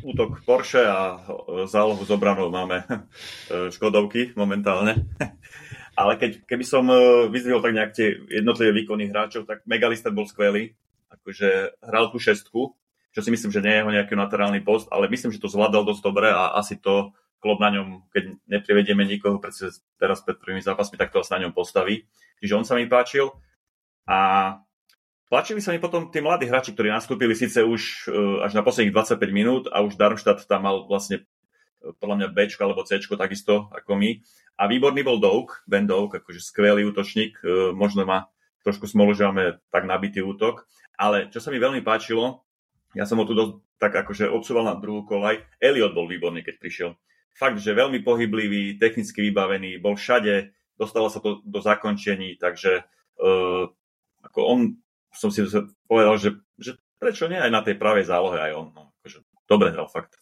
útok 0.00 0.40
Porsche 0.48 0.80
a 0.80 1.20
zálohu 1.68 2.00
z 2.04 2.10
obranou 2.16 2.48
máme 2.48 2.84
uh, 2.88 3.68
Škodovky 3.74 4.32
momentálne. 4.32 5.04
Ale 5.98 6.14
keď, 6.16 6.46
keby 6.46 6.64
som 6.64 6.88
uh, 6.88 7.26
vyzvihol 7.28 7.60
tak 7.60 7.76
nejak 7.76 7.92
tie 7.92 8.16
jednotlivé 8.32 8.72
výkony 8.72 9.12
hráčov, 9.12 9.44
tak 9.44 9.66
Megalister 9.68 10.14
bol 10.14 10.24
skvelý. 10.24 10.72
Akože 11.12 11.76
hral 11.84 12.08
tú 12.12 12.20
šestku, 12.20 12.72
čo 13.12 13.20
si 13.20 13.32
myslím, 13.32 13.50
že 13.52 13.64
nie 13.64 13.72
je 13.76 13.80
jeho 13.82 13.92
nejaký 13.92 14.14
naturálny 14.14 14.60
post, 14.62 14.86
ale 14.92 15.10
myslím, 15.10 15.34
že 15.34 15.42
to 15.42 15.52
zvládal 15.52 15.84
dosť 15.84 16.02
dobre 16.04 16.28
a 16.30 16.56
asi 16.56 16.78
to 16.78 17.12
klop 17.38 17.62
na 17.62 17.70
ňom, 17.70 18.10
keď 18.10 18.34
neprivedieme 18.50 19.06
nikoho, 19.06 19.38
pretože 19.38 19.82
teraz 19.98 20.22
pred 20.22 20.38
prvými 20.38 20.62
zápasmi, 20.62 20.98
tak 20.98 21.14
to 21.14 21.22
asi 21.22 21.34
na 21.38 21.46
ňom 21.46 21.54
postaví. 21.54 22.06
Čiže 22.42 22.56
on 22.58 22.66
sa 22.66 22.74
mi 22.74 22.90
páčil. 22.90 23.30
A 24.08 24.58
Páčili 25.28 25.60
sa 25.60 25.76
mi 25.76 25.80
potom 25.80 26.08
tí 26.08 26.24
mladí 26.24 26.48
hráči, 26.48 26.72
ktorí 26.72 26.88
nastúpili 26.88 27.36
síce 27.36 27.60
už 27.60 28.08
uh, 28.08 28.48
až 28.48 28.56
na 28.56 28.64
posledných 28.64 28.96
25 28.96 29.28
minút 29.28 29.68
a 29.68 29.84
už 29.84 30.00
Darmstadt 30.00 30.40
tam 30.48 30.64
mal 30.64 30.88
vlastne 30.88 31.20
uh, 31.20 31.92
podľa 32.00 32.16
mňa 32.16 32.28
B 32.32 32.48
alebo 32.64 32.80
C 32.88 32.96
takisto 32.96 33.68
ako 33.68 33.92
my. 33.92 34.24
A 34.56 34.64
výborný 34.64 35.04
bol 35.04 35.20
Douk, 35.20 35.68
Ben 35.68 35.84
Douk, 35.84 36.16
akože 36.16 36.40
skvelý 36.40 36.88
útočník, 36.88 37.44
uh, 37.44 37.76
možno 37.76 38.08
má 38.08 38.32
trošku 38.64 38.88
smolu, 38.88 39.12
že 39.12 39.28
máme 39.28 39.60
tak 39.68 39.84
nabitý 39.84 40.24
útok. 40.24 40.64
Ale 40.96 41.28
čo 41.28 41.44
sa 41.44 41.52
mi 41.52 41.60
veľmi 41.60 41.84
páčilo, 41.84 42.48
ja 42.96 43.04
som 43.04 43.20
ho 43.20 43.28
tu 43.28 43.36
dosť, 43.36 43.60
tak 43.76 44.00
akože 44.00 44.32
odsúval 44.32 44.64
na 44.64 44.80
druhú 44.80 45.04
kolaj, 45.04 45.44
Elliot 45.60 45.92
bol 45.92 46.08
výborný, 46.08 46.40
keď 46.40 46.56
prišiel. 46.56 46.90
Fakt, 47.38 47.62
že 47.62 47.70
veľmi 47.70 48.02
pohyblivý, 48.02 48.82
technicky 48.82 49.30
vybavený, 49.30 49.78
bol 49.78 49.94
všade, 49.94 50.50
dostalo 50.74 51.06
sa 51.06 51.22
to 51.22 51.38
do 51.46 51.62
zakončení, 51.62 52.34
takže 52.34 52.82
uh, 53.22 53.70
ako 54.26 54.40
on 54.42 54.58
som 55.14 55.30
si 55.30 55.46
povedal, 55.86 56.18
že, 56.18 56.34
že 56.58 56.74
prečo 56.98 57.30
nie 57.30 57.38
aj 57.38 57.50
na 57.54 57.62
tej 57.62 57.78
pravej 57.78 58.10
zálohe 58.10 58.42
aj 58.42 58.52
on. 58.58 58.68
No, 58.74 58.82
akože, 59.00 59.18
dobre 59.46 59.70
hral 59.70 59.86
fakt. 59.86 60.18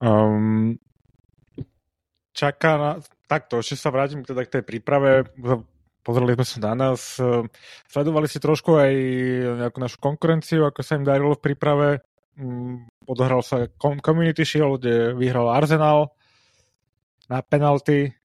Um, 0.00 0.80
čaká 2.32 2.80
na... 2.80 2.90
Takto, 3.30 3.62
ešte 3.62 3.78
sa 3.78 3.94
vrátim 3.94 4.26
teda 4.26 4.42
k 4.42 4.58
tej 4.58 4.64
príprave. 4.66 5.22
Pozreli 6.02 6.34
sme 6.34 6.46
sa 6.48 6.58
na 6.66 6.74
nás. 6.74 7.14
Sledovali 7.86 8.26
si 8.26 8.42
trošku 8.42 8.74
aj 8.74 8.92
nejakú 9.62 9.78
našu 9.78 10.02
konkurenciu, 10.02 10.66
ako 10.66 10.82
sa 10.82 10.98
im 10.98 11.06
darilo 11.06 11.38
v 11.38 11.44
príprave. 11.46 12.02
Mm, 12.40 12.88
odohral 13.04 13.44
sa 13.44 13.68
Community 13.76 14.48
Shield, 14.48 14.80
kde 14.80 15.12
vyhral 15.12 15.52
Arsenal 15.52 16.16
na 17.28 17.44
penalty. 17.44 18.16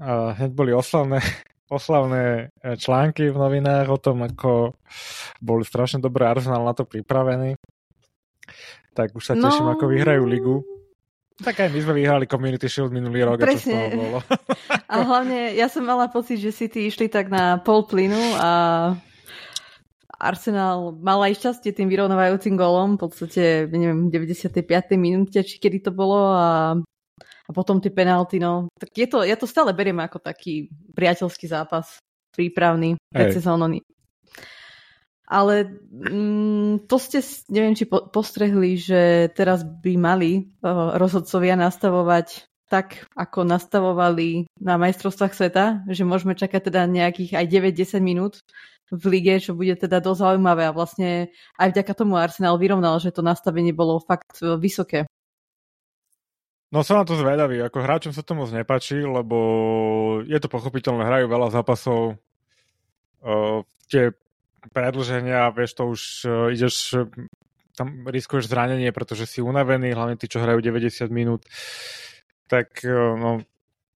A 0.00 0.32
hneď 0.32 0.50
boli 0.56 0.72
oslavné 0.72 1.20
oslavné 1.72 2.52
e, 2.60 2.76
články 2.76 3.32
v 3.32 3.36
novinách 3.36 3.88
o 3.88 3.98
tom, 4.00 4.24
ako 4.24 4.76
boli 5.40 5.64
strašne 5.64 6.00
dobré 6.00 6.28
Arsenal 6.28 6.64
na 6.64 6.76
to 6.76 6.84
pripravení. 6.84 7.56
Tak 8.92 9.16
už 9.16 9.24
sa 9.24 9.34
teším, 9.36 9.68
no... 9.68 9.72
ako 9.72 9.88
vyhrajú 9.88 10.24
ligu. 10.28 10.56
Tak 11.40 11.64
aj 11.64 11.68
my 11.72 11.80
sme 11.80 11.94
vyhrali 11.96 12.24
Community 12.28 12.68
Shield 12.68 12.92
minulý 12.92 13.24
rok. 13.24 13.40
Presne. 13.40 13.72
A, 13.72 13.88
čo 13.88 13.96
bolo. 13.96 14.18
a 14.92 14.94
hlavne 15.00 15.56
ja 15.56 15.66
som 15.72 15.80
mala 15.80 16.12
pocit, 16.12 16.40
že 16.40 16.52
City 16.52 16.92
išli 16.92 17.08
tak 17.08 17.32
na 17.32 17.56
pol 17.56 17.88
plynu 17.88 18.20
a 18.36 18.48
Arsenal 20.22 20.94
mal 21.02 21.18
aj 21.26 21.42
šťastie 21.42 21.74
tým 21.74 21.90
vyrovnávajúcim 21.90 22.54
golom, 22.54 22.94
v 22.94 23.10
podstate, 23.10 23.66
neviem, 23.66 24.06
95. 24.06 24.62
minúte, 24.94 25.42
či 25.42 25.58
kedy 25.58 25.82
to 25.82 25.90
bolo 25.90 26.30
a 26.30 26.78
a 27.42 27.50
potom 27.50 27.82
tie 27.82 27.90
penalty, 27.90 28.38
no. 28.38 28.70
Tak 28.78 28.90
je 28.94 29.06
to, 29.10 29.26
ja 29.26 29.34
to 29.34 29.50
stále 29.50 29.74
beriem 29.74 29.98
ako 29.98 30.22
taký 30.22 30.70
priateľský 30.94 31.50
zápas, 31.50 31.98
prípravný, 32.30 32.94
predsezónny. 33.10 33.82
Ale 35.26 35.80
mm, 35.90 36.86
to 36.86 36.96
ste, 37.00 37.24
neviem, 37.48 37.72
či 37.72 37.88
po, 37.88 38.04
postrehli, 38.12 38.76
že 38.76 39.32
teraz 39.32 39.64
by 39.64 39.96
mali 39.96 40.52
uh, 40.60 40.94
rozhodcovia 41.00 41.56
nastavovať 41.56 42.46
tak, 42.72 43.04
ako 43.12 43.44
nastavovali 43.44 44.48
na 44.56 44.80
majstrovstvách 44.80 45.36
sveta, 45.36 45.84
že 45.92 46.08
môžeme 46.08 46.32
čakať 46.32 46.72
teda 46.72 46.88
nejakých 46.88 47.36
aj 47.36 47.46
9-10 47.52 48.00
minút 48.00 48.40
v 48.88 49.04
lige, 49.12 49.36
čo 49.44 49.52
bude 49.52 49.76
teda 49.76 50.00
dosť 50.00 50.20
zaujímavé. 50.24 50.64
A 50.64 50.76
vlastne 50.76 51.28
aj 51.60 51.68
vďaka 51.76 51.92
tomu 51.92 52.16
Arsenal 52.16 52.56
vyrovnal, 52.56 52.96
že 52.96 53.12
to 53.12 53.20
nastavenie 53.20 53.76
bolo 53.76 54.00
fakt 54.00 54.40
e, 54.40 54.56
vysoké. 54.56 55.04
No 56.72 56.80
som 56.80 56.96
na 56.96 57.04
to 57.04 57.20
zvedavý, 57.20 57.60
ako 57.60 57.84
hráčom 57.84 58.12
sa 58.16 58.24
to 58.24 58.32
moc 58.32 58.48
nepačí, 58.48 59.04
lebo 59.04 59.36
je 60.24 60.38
to 60.40 60.48
pochopiteľné, 60.48 61.04
hrajú 61.04 61.28
veľa 61.28 61.52
zápasov, 61.52 62.16
uh, 62.16 63.60
tie 63.92 64.16
predlženia, 64.72 65.52
vieš, 65.52 65.76
to 65.76 65.84
už 65.84 66.00
uh, 66.24 66.48
ideš, 66.48 66.96
tam 67.76 68.08
riskuješ 68.08 68.48
zranenie, 68.48 68.88
pretože 68.88 69.28
si 69.28 69.44
unavený, 69.44 69.92
hlavne 69.92 70.16
tí, 70.16 70.24
čo 70.24 70.40
hrajú 70.40 70.64
90 70.64 71.12
minút, 71.12 71.44
tak 72.48 72.82
uh, 72.86 73.14
no, 73.18 73.30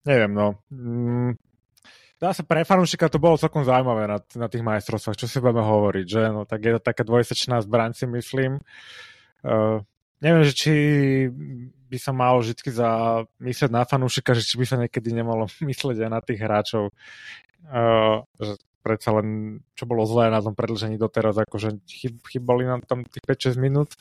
neviem, 0.07 0.33
no. 0.33 0.61
Mm, 0.71 1.39
dá 2.17 2.33
sa 2.33 2.43
pre 2.47 2.65
fanúšika 2.65 3.13
to 3.13 3.21
bolo 3.21 3.41
celkom 3.41 3.67
zaujímavé 3.67 4.09
na, 4.09 4.19
na 4.19 4.47
tých 4.49 4.65
majstrovstvách, 4.65 5.19
čo 5.19 5.27
si 5.29 5.39
budeme 5.43 5.65
hovoriť, 5.65 6.07
že? 6.07 6.23
No 6.33 6.49
tak 6.49 6.65
je 6.65 6.73
to 6.77 6.81
taká 6.81 7.03
dvojsečná 7.05 7.61
zbraň 7.65 7.93
si 7.93 8.07
myslím. 8.09 8.63
Uh, 9.45 9.85
neviem, 10.21 10.45
že 10.49 10.53
či 10.57 10.73
by 11.87 11.99
sa 12.03 12.11
malo 12.11 12.43
vždy 12.43 12.67
za 12.73 13.23
myslieť 13.39 13.71
na 13.71 13.87
fanúšika, 13.87 14.35
že 14.35 14.43
či 14.43 14.59
by 14.59 14.65
sa 14.67 14.77
niekedy 14.81 15.15
nemalo 15.15 15.47
myslieť 15.71 15.99
aj 16.03 16.11
na 16.11 16.21
tých 16.23 16.41
hráčov. 16.41 16.91
Uh, 17.67 18.23
že 18.39 18.59
predsa 18.87 19.11
len, 19.19 19.59
čo 19.75 19.83
bolo 19.83 20.07
zlé 20.07 20.31
na 20.31 20.39
tom 20.39 20.55
predlžení 20.55 20.95
doteraz, 20.95 21.35
akože 21.43 21.83
chyb, 21.91 22.23
chybali 22.31 22.71
nám 22.71 22.87
tam 22.87 23.03
tých 23.03 23.27
5-6 23.27 23.59
minút. 23.59 23.99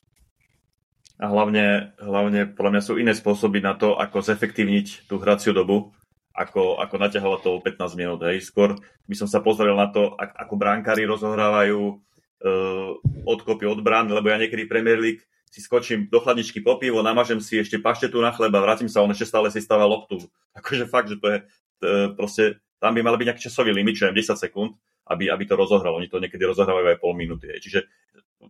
A 1.15 1.31
hlavne, 1.31 1.95
hlavne 1.95 2.51
podľa 2.51 2.71
mňa 2.75 2.83
sú 2.83 2.93
iné 2.99 3.15
spôsoby 3.15 3.63
na 3.63 3.71
to, 3.79 3.95
ako 3.95 4.19
zefektívniť 4.19 5.07
tú 5.07 5.15
hraciu 5.15 5.55
dobu, 5.55 5.95
ako, 6.35 6.83
ako 6.83 6.95
naťahovať 6.99 7.39
to 7.39 7.51
15 7.63 7.99
minút. 7.99 8.19
Hej. 8.27 8.51
Skôr 8.51 8.75
by 9.07 9.15
som 9.15 9.27
sa 9.31 9.39
pozrel 9.39 9.79
na 9.79 9.87
to, 9.87 10.11
ako 10.19 10.59
brankári 10.59 11.07
rozohrávajú 11.07 11.79
uh, 11.87 12.91
odkopy 13.23 13.63
od 13.63 13.79
brán, 13.79 14.11
lebo 14.11 14.27
ja 14.27 14.35
niekedy 14.35 14.67
Premier 14.67 14.99
League 14.99 15.23
si 15.47 15.63
skočím 15.63 16.11
do 16.11 16.19
chladničky 16.19 16.59
po 16.59 16.75
pivo, 16.75 16.99
namažem 16.99 17.39
si 17.39 17.55
ešte 17.55 17.79
paštetu 17.79 18.19
na 18.19 18.35
chleba, 18.35 18.59
vrátim 18.59 18.91
sa, 18.91 18.99
on 18.99 19.15
ešte 19.15 19.31
stále 19.31 19.47
si 19.47 19.63
stáva 19.63 19.87
loptu. 19.87 20.19
Akože 20.59 20.83
fakt, 20.83 21.07
že 21.07 21.15
to 21.15 21.27
je, 21.31 21.37
je 21.79 22.11
proste, 22.11 22.59
tam 22.83 22.91
by 22.91 22.99
mal 22.99 23.15
byť 23.15 23.27
nejaký 23.31 23.43
časový 23.47 23.71
limit, 23.71 23.95
čo 23.95 24.11
je 24.11 24.19
10 24.19 24.35
sekúnd, 24.35 24.75
aby, 25.07 25.31
aby 25.31 25.43
to 25.47 25.55
rozohralo. 25.55 25.95
Oni 25.95 26.11
to 26.11 26.19
niekedy 26.19 26.43
rozohrávajú 26.43 26.91
aj 26.91 26.99
pol 26.99 27.15
minúty. 27.15 27.47
Hej. 27.47 27.63
Čiže, 27.63 27.79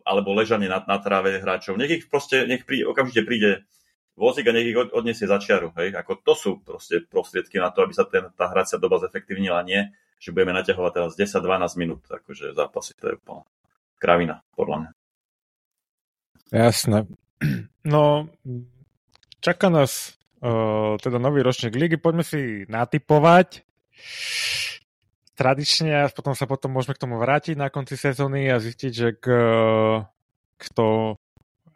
alebo 0.04 0.36
ležanie 0.36 0.68
na, 0.68 0.84
na 0.84 0.98
tráve 1.00 1.40
hráčov. 1.40 1.80
Nech 1.80 1.92
ich 1.92 2.06
proste, 2.10 2.44
nech 2.50 2.68
príde, 2.68 2.90
okamžite 2.90 3.24
príde 3.24 3.52
vozík 4.16 4.48
a 4.48 4.56
nech 4.56 4.72
ich 4.72 4.78
odniesie 4.78 5.28
za 5.28 5.40
čiaru. 5.40 5.72
Hej. 5.80 5.96
Ako 5.96 6.20
to 6.24 6.34
sú 6.34 6.52
proste 6.64 7.04
prostriedky 7.06 7.60
na 7.60 7.72
to, 7.72 7.84
aby 7.84 7.94
sa 7.94 8.08
ten, 8.08 8.32
tá 8.36 8.52
hracia 8.52 8.80
doba 8.80 9.00
zefektívnila, 9.04 9.64
nie, 9.68 9.92
že 10.20 10.32
budeme 10.32 10.56
naťahovať 10.56 10.92
teraz 10.92 11.12
10-12 11.20 11.82
minút, 11.82 12.02
akože 12.08 12.56
zápasy, 12.56 12.96
to 12.96 13.12
je 13.12 13.20
úplná 13.20 13.44
kravina, 14.00 14.36
podľa 14.56 14.78
mňa. 14.82 14.92
Jasné. 16.56 16.98
No, 17.86 18.32
čaká 19.44 19.70
nás 19.70 20.18
uh, 20.42 20.98
teda 20.98 21.22
nový 21.22 21.46
ročník 21.46 21.78
ligy. 21.78 21.98
Poďme 22.02 22.26
si 22.26 22.66
natypovať. 22.66 23.62
Tradične 25.36 26.08
a 26.08 26.12
potom 26.12 26.32
sa 26.32 26.48
potom 26.48 26.72
môžeme 26.72 26.96
k 26.96 27.04
tomu 27.04 27.20
vrátiť 27.20 27.60
na 27.60 27.68
konci 27.68 28.00
sezóny 28.00 28.48
a 28.48 28.64
zistiť, 28.64 28.92
že 28.96 29.10
k, 29.20 29.26
kto 30.56 31.20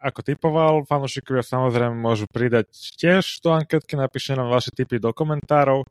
ako 0.00 0.20
typoval. 0.24 0.88
Fanúšikovia 0.88 1.44
samozrejme 1.44 1.92
môžu 1.92 2.24
pridať 2.24 2.72
tiež 2.96 3.44
do 3.44 3.52
anketky, 3.52 4.00
napíšte 4.00 4.32
nám 4.32 4.48
vaše 4.48 4.72
tipy 4.72 4.96
do 4.96 5.12
komentárov. 5.12 5.84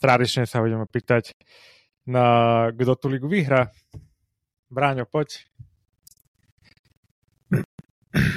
Tradične 0.00 0.48
sa 0.48 0.64
budeme 0.64 0.88
pýtať 0.88 1.36
na 2.08 2.24
kto 2.72 2.96
tú 2.96 3.06
ligu 3.12 3.28
vyhra. 3.28 3.68
Bráňo, 4.72 5.04
poď. 5.04 5.44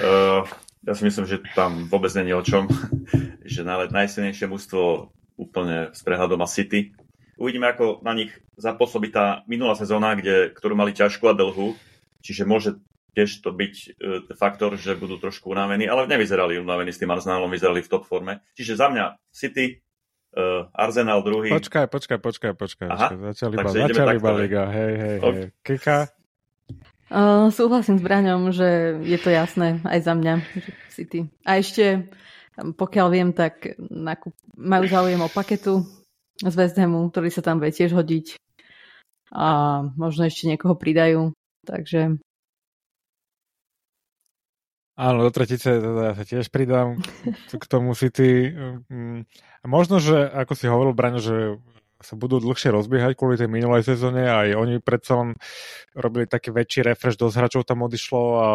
Uh, 0.04 0.44
ja 0.88 0.94
si 1.00 1.08
myslím, 1.08 1.26
že 1.26 1.40
tam 1.56 1.88
vôbec 1.88 2.12
není 2.12 2.36
o 2.36 2.44
čom, 2.44 2.68
že 3.48 3.64
najsilnejšie 3.64 4.52
mužstvo 4.52 5.16
úplne 5.40 5.96
s 5.96 6.04
prehľadom 6.04 6.44
a 6.44 6.48
City. 6.50 6.92
Uvidíme, 7.38 7.74
ako 7.74 8.06
na 8.06 8.14
nich 8.14 8.32
zapôsobí 8.56 9.10
tá 9.10 9.42
minulá 9.50 9.74
sezóna, 9.74 10.14
kde, 10.14 10.54
ktorú 10.54 10.78
mali 10.78 10.94
ťažkú 10.94 11.26
a 11.26 11.34
dlhú, 11.34 11.74
čiže 12.22 12.46
môže 12.46 12.78
tiež 13.14 13.46
to 13.46 13.54
byť 13.54 13.74
uh, 13.74 13.94
faktor, 14.38 14.74
že 14.78 14.98
budú 14.98 15.22
trošku 15.22 15.50
unavení, 15.54 15.86
ale 15.86 16.10
nevyzerali 16.10 16.58
unavení 16.58 16.90
s 16.90 17.02
tým 17.02 17.14
Arsenalom, 17.14 17.50
vyzerali 17.50 17.86
v 17.86 17.90
top 17.90 18.10
forme. 18.10 18.42
Čiže 18.58 18.74
za 18.78 18.90
mňa 18.90 19.06
City, 19.30 19.82
uh, 20.34 20.70
Arsenal 20.74 21.22
druhý. 21.22 21.54
Počkaj, 21.54 21.90
počkaj, 21.90 22.18
počkaj, 22.22 22.52
počkaj. 22.58 22.88
Aha, 22.90 23.08
začali 23.34 23.54
iba, 23.54 23.70
začali 23.70 24.18
iba 24.18 24.32
liga, 24.34 24.64
hej, 24.70 24.94
hej, 24.98 25.18
okay. 25.22 25.34
hej. 25.34 25.48
Kika? 25.62 25.98
Uh, 27.14 27.54
súhlasím 27.54 28.02
s 28.02 28.04
Braňom, 28.06 28.50
že 28.50 28.98
je 29.06 29.18
to 29.22 29.30
jasné 29.30 29.78
aj 29.86 30.00
za 30.02 30.14
mňa, 30.18 30.34
City. 30.90 31.30
A 31.46 31.62
ešte, 31.62 32.10
pokiaľ 32.58 33.08
viem, 33.14 33.30
tak 33.30 33.78
nakup, 33.78 34.34
majú 34.58 34.86
záujem 34.90 35.22
o 35.22 35.30
paketu 35.30 35.86
z 36.42 36.54
West 36.58 36.78
Hamu, 36.80 37.10
ktorý 37.14 37.30
sa 37.30 37.46
tam 37.46 37.62
bude 37.62 37.76
tiež 37.76 37.94
hodiť. 37.94 38.40
A 39.34 39.48
možno 39.98 40.26
ešte 40.26 40.50
niekoho 40.50 40.78
pridajú. 40.78 41.34
Takže 41.66 42.18
Áno, 44.94 45.26
do 45.26 45.34
tretice 45.34 45.82
teda 45.82 46.02
ja 46.06 46.14
sa 46.14 46.22
tiež 46.22 46.54
pridám 46.54 47.02
k 47.50 47.64
tomu 47.66 47.98
City. 47.98 48.54
Mm, 48.94 49.26
možno, 49.66 49.98
že 49.98 50.22
ako 50.22 50.54
si 50.54 50.70
hovoril, 50.70 50.94
Braňo, 50.94 51.18
že 51.18 51.58
sa 52.04 52.14
budú 52.14 52.38
dlhšie 52.38 52.70
rozbiehať 52.70 53.18
kvôli 53.18 53.40
tej 53.40 53.50
minulej 53.50 53.88
sezóne 53.88 54.28
a 54.28 54.46
aj 54.46 54.50
oni 54.54 54.76
predsa 54.84 55.24
len 55.24 55.30
robili 55.98 56.30
taký 56.30 56.54
väčší 56.54 56.86
refresh, 56.86 57.18
dosť 57.18 57.36
hráčov 57.40 57.64
tam 57.66 57.82
odišlo 57.88 58.22
a 58.38 58.48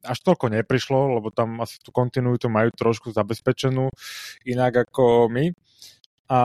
až 0.00 0.18
toľko 0.24 0.48
neprišlo, 0.48 1.20
lebo 1.20 1.28
tam 1.28 1.60
asi 1.60 1.76
tú 1.84 1.92
kontinuitu 1.92 2.48
majú 2.48 2.72
trošku 2.72 3.12
zabezpečenú 3.12 3.92
inak 4.48 4.88
ako 4.88 5.28
my. 5.28 5.52
A 6.30 6.38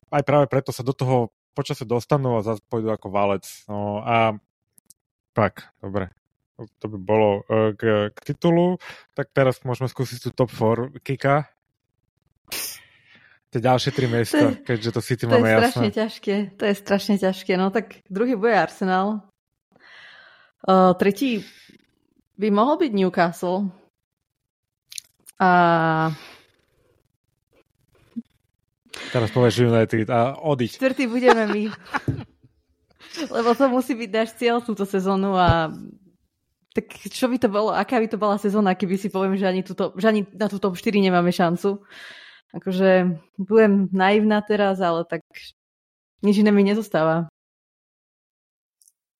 aj 0.00 0.22
práve 0.24 0.48
preto 0.48 0.72
sa 0.72 0.80
do 0.80 0.96
toho 0.96 1.30
počase 1.52 1.84
dostanú 1.84 2.40
a 2.40 2.44
zase 2.44 2.64
pôjdu 2.64 2.88
ako 2.88 3.12
valec. 3.12 3.44
No 3.68 4.00
a 4.00 4.36
tak, 5.36 5.68
dobre. 5.84 6.08
To 6.56 6.88
by 6.88 6.96
bolo 6.96 7.44
e, 7.44 7.76
k, 7.76 8.08
k 8.16 8.18
titulu. 8.32 8.80
Tak 9.12 9.36
teraz 9.36 9.60
môžeme 9.60 9.92
skúsiť 9.92 10.28
tú 10.28 10.30
top 10.32 10.48
4 10.48 11.04
Kika 11.04 11.52
tie 13.56 13.60
ďalšie 13.64 13.90
tri 13.96 14.06
miesta, 14.10 14.52
to 14.52 14.60
keďže 14.68 14.90
to 14.92 15.00
City 15.00 15.24
to 15.24 15.32
máme 15.32 15.48
jasné. 15.48 15.56
To 15.56 15.64
je 15.64 15.70
strašne 15.72 15.90
ťažké, 15.96 16.34
to 16.60 16.62
je 16.68 16.74
strašne 16.76 17.16
ťažké. 17.16 17.52
No 17.56 17.72
tak 17.72 18.04
druhý 18.12 18.36
bude 18.36 18.52
Arsenal. 18.52 19.24
Uh, 20.66 20.92
tretí 20.98 21.46
by 22.36 22.52
mohol 22.52 22.76
byť 22.76 22.92
Newcastle. 22.92 23.72
A... 25.40 25.50
Teraz 29.10 29.30
povieš 29.30 29.66
United 29.66 30.06
a 30.10 30.34
odiť. 30.38 30.70
Štvrtý 30.78 31.04
budeme 31.06 31.44
my. 31.46 31.62
Lebo 33.36 33.50
to 33.56 33.64
musí 33.72 33.96
byť 33.96 34.10
náš 34.12 34.30
cieľ 34.36 34.60
túto 34.60 34.84
sezónu 34.84 35.34
a 35.36 35.72
tak 36.76 36.92
čo 36.92 37.32
by 37.32 37.40
to 37.40 37.48
bolo, 37.48 37.72
aká 37.72 37.96
by 37.96 38.04
to 38.04 38.20
bola 38.20 38.36
sezóna, 38.36 38.76
keby 38.76 39.00
si 39.00 39.08
poviem, 39.08 39.32
že 39.40 39.48
ani, 39.48 39.64
tuto, 39.64 39.96
že 39.96 40.12
ani 40.12 40.28
na 40.36 40.44
túto 40.44 40.68
4 40.68 40.76
nemáme 41.00 41.32
šancu 41.32 41.80
akože 42.56 43.20
budem 43.36 43.88
naivná 43.92 44.40
teraz, 44.40 44.80
ale 44.80 45.04
tak 45.04 45.22
nič 46.24 46.40
iné 46.40 46.50
mi 46.54 46.64
nezostáva. 46.64 47.28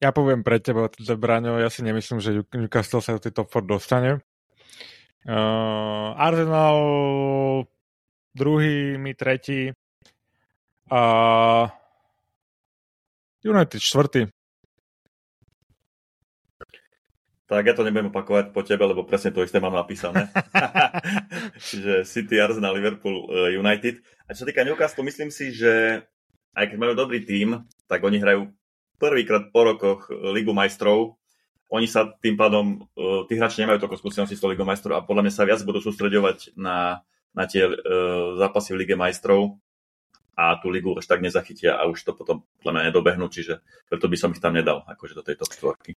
Ja 0.01 0.13
poviem 0.13 0.45
pre 0.45 0.61
teba, 0.61 0.93
teda 0.93 1.17
Braňo, 1.17 1.57
ja 1.57 1.73
si 1.73 1.81
nemyslím, 1.81 2.21
že 2.21 2.45
Newcastle 2.53 3.01
sa 3.01 3.17
do 3.17 3.21
tej 3.21 3.33
top 3.33 3.49
4 3.49 3.65
dostane. 3.65 4.21
Uh, 5.27 6.15
Arsenal 6.15 6.79
druhý, 8.37 9.01
my 9.01 9.17
tretí 9.17 9.73
a 10.93 11.03
United 13.41 13.81
štvrtý. 13.81 14.29
Tak 17.47 17.63
ja 17.63 17.79
to 17.79 17.87
nebudem 17.87 18.11
opakovať 18.11 18.51
po 18.51 18.67
tebe, 18.67 18.83
lebo 18.91 19.07
presne 19.07 19.31
to 19.31 19.47
isté 19.47 19.63
mám 19.63 19.71
napísané. 19.71 20.27
Čiže 21.71 22.03
City, 22.03 22.43
Arsenal, 22.43 22.75
Liverpool, 22.75 23.31
eh, 23.31 23.55
United. 23.55 24.03
A 24.27 24.35
čo 24.35 24.43
sa 24.43 24.51
týka 24.51 24.67
Newcastle, 24.67 25.07
myslím 25.07 25.31
si, 25.31 25.55
že 25.55 26.03
aj 26.59 26.75
keď 26.75 26.79
majú 26.83 26.99
dobrý 26.99 27.23
tím, 27.23 27.63
tak 27.87 28.03
oni 28.03 28.19
hrajú 28.19 28.51
prvýkrát 28.99 29.55
po 29.55 29.63
rokoch 29.63 30.11
eh, 30.11 30.19
Ligu 30.35 30.51
majstrov. 30.51 31.23
Oni 31.71 31.87
sa 31.87 32.11
tým 32.19 32.35
pádom, 32.35 32.83
eh, 32.99 33.23
tí 33.31 33.39
hráči 33.39 33.63
nemajú 33.63 33.79
toľko 33.79 34.03
skúsenosti 34.03 34.35
s 34.35 34.43
Ligou 34.43 34.67
majstrov 34.67 34.99
a 34.99 35.07
podľa 35.07 35.31
mňa 35.31 35.35
sa 35.39 35.47
viac 35.47 35.63
budú 35.63 35.79
sústredovať 35.79 36.59
na, 36.59 37.07
na 37.37 37.45
tie 37.45 37.69
uh, 37.69 37.77
zápasy 38.41 38.73
v 38.73 38.83
Lige 38.83 38.97
majstrov 38.97 39.61
a 40.37 40.61
tú 40.61 40.69
ligu 40.69 40.93
až 40.93 41.09
tak 41.09 41.25
nezachytia 41.25 41.81
a 41.81 41.89
už 41.89 42.05
to 42.05 42.13
potom 42.13 42.45
podľa 42.61 42.73
mňa 42.77 42.83
nedobehnú, 42.93 43.33
čiže 43.33 43.65
preto 43.89 44.05
by 44.05 44.17
som 44.21 44.37
ich 44.37 44.41
tam 44.45 44.53
nedal 44.53 44.85
akože 44.85 45.17
do 45.17 45.25
tejto 45.25 45.49
štvorky. 45.49 45.97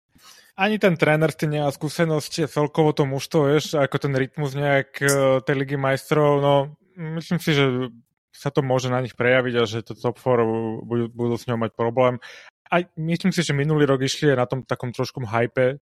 Ani 0.54 0.78
ten 0.78 0.94
tréner 0.94 1.34
s 1.34 1.38
tým 1.42 1.58
nemá 1.58 1.70
skúsenosť, 1.74 2.46
celkovo 2.46 2.94
to 2.94 3.02
mužstvo, 3.02 3.50
vieš, 3.50 3.74
ako 3.74 3.98
ten 3.98 4.14
rytmus 4.14 4.54
nejak 4.54 4.90
e, 5.02 5.06
tej 5.42 5.54
ligy 5.58 5.74
majstrov, 5.74 6.38
no 6.38 6.54
myslím 6.94 7.42
si, 7.42 7.50
že 7.50 7.90
sa 8.30 8.54
to 8.54 8.62
môže 8.62 8.86
na 8.86 9.02
nich 9.02 9.18
prejaviť 9.18 9.54
a 9.58 9.62
že 9.66 9.82
to 9.82 9.98
top 9.98 10.22
4 10.22 10.86
budú, 10.86 11.10
budú 11.10 11.34
s 11.34 11.50
ňou 11.50 11.58
mať 11.58 11.74
problém. 11.74 12.22
A 12.70 12.86
myslím 12.94 13.34
si, 13.34 13.42
že 13.42 13.50
minulý 13.50 13.90
rok 13.90 14.06
išli 14.06 14.30
na 14.38 14.46
tom 14.46 14.62
takom 14.62 14.94
trošku 14.94 15.18
hype, 15.26 15.82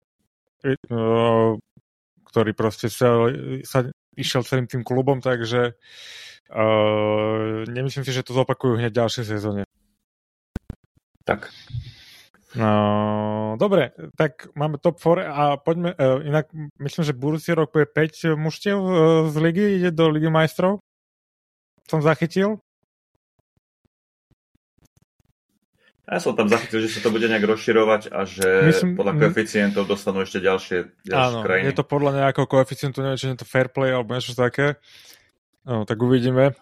e, 0.62 0.74
ktorý 2.30 2.52
proste 2.54 2.94
sa, 2.94 3.34
sa 3.66 3.90
išiel 4.16 4.46
celým 4.46 4.68
tým 4.68 4.84
klubom, 4.86 5.20
takže 5.22 5.78
Uh, 6.54 7.66
nemyslím 7.66 8.06
si, 8.06 8.14
že 8.14 8.22
to 8.22 8.38
zopakujú 8.38 8.78
hneď 8.78 8.94
v 8.94 9.00
ďalšej 9.02 9.26
sezóne. 9.26 9.62
Tak. 11.26 11.50
No, 12.54 13.58
dobre, 13.58 13.90
tak 14.14 14.54
máme 14.54 14.78
top 14.78 15.02
4 15.02 15.26
a 15.26 15.44
poďme, 15.58 15.98
uh, 15.98 16.22
inak 16.22 16.54
myslím, 16.78 17.10
že 17.10 17.18
budúci 17.18 17.58
rok 17.58 17.74
bude 17.74 17.90
5 17.90 18.38
mužstiev 18.38 18.78
uh, 18.78 18.94
z 19.34 19.36
ligy, 19.42 19.66
ide 19.82 19.90
do 19.90 20.14
ligy 20.14 20.30
majstrov. 20.30 20.78
Som 21.90 22.06
zachytil. 22.06 22.62
Ja 26.04 26.20
som 26.20 26.36
tam 26.36 26.52
zachytil, 26.52 26.84
že 26.84 27.00
sa 27.00 27.00
to 27.00 27.16
bude 27.16 27.24
nejak 27.32 27.48
rozširovať 27.48 28.12
a 28.12 28.28
že 28.28 28.48
Myslím, 28.68 29.00
podľa 29.00 29.24
koeficientov 29.24 29.88
dostanú 29.88 30.28
ešte 30.28 30.44
ďalšie, 30.44 31.08
ďalšie 31.08 31.16
áno, 31.16 31.48
krajiny. 31.48 31.72
je 31.72 31.76
to 31.80 31.86
podľa 31.88 32.12
nejakého 32.20 32.44
koeficientu, 32.44 33.00
neviem, 33.00 33.16
či 33.16 33.32
je 33.32 33.40
to 33.40 33.48
fair 33.48 33.72
play 33.72 33.96
alebo 33.96 34.12
niečo 34.12 34.36
také. 34.36 34.76
No, 35.64 35.88
tak 35.88 35.96
uvidíme. 36.04 36.60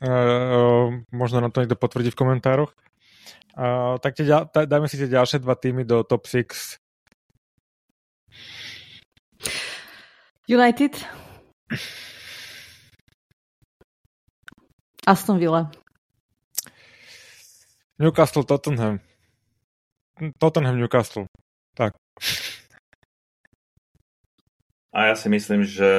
Uh, 0.00 1.04
možno 1.12 1.44
nám 1.44 1.52
to 1.52 1.60
niekto 1.60 1.76
potvrdí 1.76 2.08
v 2.08 2.16
komentároch. 2.16 2.72
Uh, 3.52 4.00
tak 4.00 4.16
tie, 4.16 4.24
dajme 4.24 4.88
si 4.88 4.96
tie 4.96 5.10
ďalšie 5.10 5.44
dva 5.44 5.52
týmy 5.52 5.84
do 5.84 6.00
top 6.00 6.24
6. 6.24 6.80
United. 10.48 10.96
Aston 15.04 15.36
Villa. 15.36 15.68
Newcastle, 17.98 18.46
Tottenham. 18.46 19.00
Tottenham, 20.38 20.78
Newcastle. 20.78 21.26
Tak. 21.74 21.98
A 24.94 25.10
ja 25.10 25.14
si 25.18 25.26
myslím, 25.26 25.66
že 25.66 25.90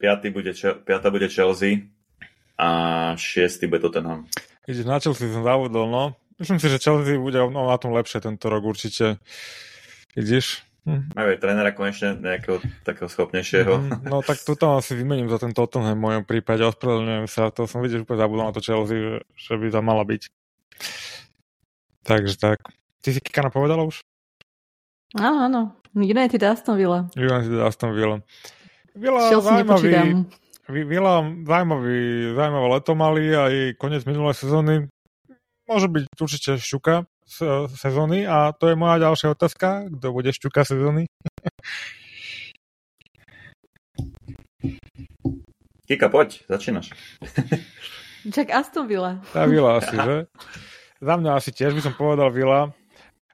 piatý 0.00 0.32
bude, 0.32 0.56
piatá 0.84 1.12
bude 1.12 1.28
Chelsea 1.28 1.92
a 2.56 3.12
šiestý 3.16 3.68
bude 3.68 3.84
Tottenham. 3.84 4.24
Vidíš, 4.64 4.88
na 4.88 4.96
Chelsea 4.96 5.28
som 5.28 5.44
zavodol, 5.44 5.86
no. 5.88 6.04
Myslím 6.40 6.60
si, 6.60 6.68
že 6.72 6.80
Chelsea 6.80 7.20
bude 7.20 7.40
no, 7.44 7.68
na 7.68 7.76
tom 7.76 7.92
lepšie 7.92 8.24
tento 8.24 8.48
rok 8.48 8.64
určite. 8.64 9.20
Vidíš? 10.16 10.64
Hm. 10.88 11.12
Majú 11.12 11.28
aj 11.34 11.38
trénera 11.44 11.70
konečne 11.76 12.16
nejakého 12.16 12.62
takého 12.88 13.10
schopnejšieho. 13.10 13.72
Mm, 13.74 14.06
no 14.06 14.22
tak 14.24 14.40
toto 14.44 14.80
asi 14.80 14.96
vymením 14.96 15.28
za 15.28 15.36
ten 15.36 15.52
Tottenham 15.52 15.98
v 15.98 16.04
mojom 16.08 16.24
prípade. 16.24 16.64
Ospravedlňujem 16.64 17.26
sa. 17.28 17.52
To 17.52 17.68
som 17.68 17.84
videl, 17.84 18.00
že 18.00 18.04
úplne 18.08 18.22
zabudol 18.22 18.44
na 18.48 18.54
to 18.54 18.62
Chelsea, 18.62 19.20
že 19.34 19.52
by 19.58 19.68
tam 19.68 19.84
mala 19.84 20.06
byť. 20.06 20.45
Takže 22.06 22.38
tak. 22.38 22.58
Ty 23.02 23.08
si 23.14 23.20
Kikana 23.22 23.50
povedala 23.50 23.82
už? 23.82 24.02
Áno, 25.18 25.46
áno. 25.46 25.60
United 25.96 26.42
Aston 26.42 26.76
Villa. 26.76 27.08
United 27.16 27.58
Aston 27.62 27.96
Villa. 27.96 28.20
Vila 28.96 29.28
zaujímavý, 29.28 30.24
Vila 30.66 31.20
zaujímavý, 31.44 31.98
zaujímavé 32.32 32.66
leto 32.72 32.92
mali 32.96 33.28
aj 33.30 33.52
koniec 33.76 34.02
minulej 34.08 34.36
sezóny. 34.40 34.74
Môže 35.68 35.86
byť 35.90 36.04
určite 36.16 36.50
šťuka 36.58 37.04
sezóny 37.76 38.24
a 38.24 38.54
to 38.54 38.70
je 38.70 38.74
moja 38.78 39.02
ďalšia 39.02 39.34
otázka. 39.34 39.90
Kto 39.90 40.06
bude 40.14 40.30
šťuka 40.32 40.62
sezóny? 40.64 41.06
Kika, 45.86 46.10
poď, 46.10 46.42
začínaš. 46.50 46.90
Čak 48.26 48.50
Aston 48.50 48.90
Villa. 48.90 49.22
Tá 49.30 49.46
Villa 49.46 49.78
asi, 49.78 49.94
že? 49.94 50.16
Za 51.00 51.14
mňa 51.20 51.30
asi 51.36 51.50
tiež 51.52 51.76
by 51.76 51.82
som 51.84 51.94
povedal 51.94 52.32
Villa, 52.32 52.72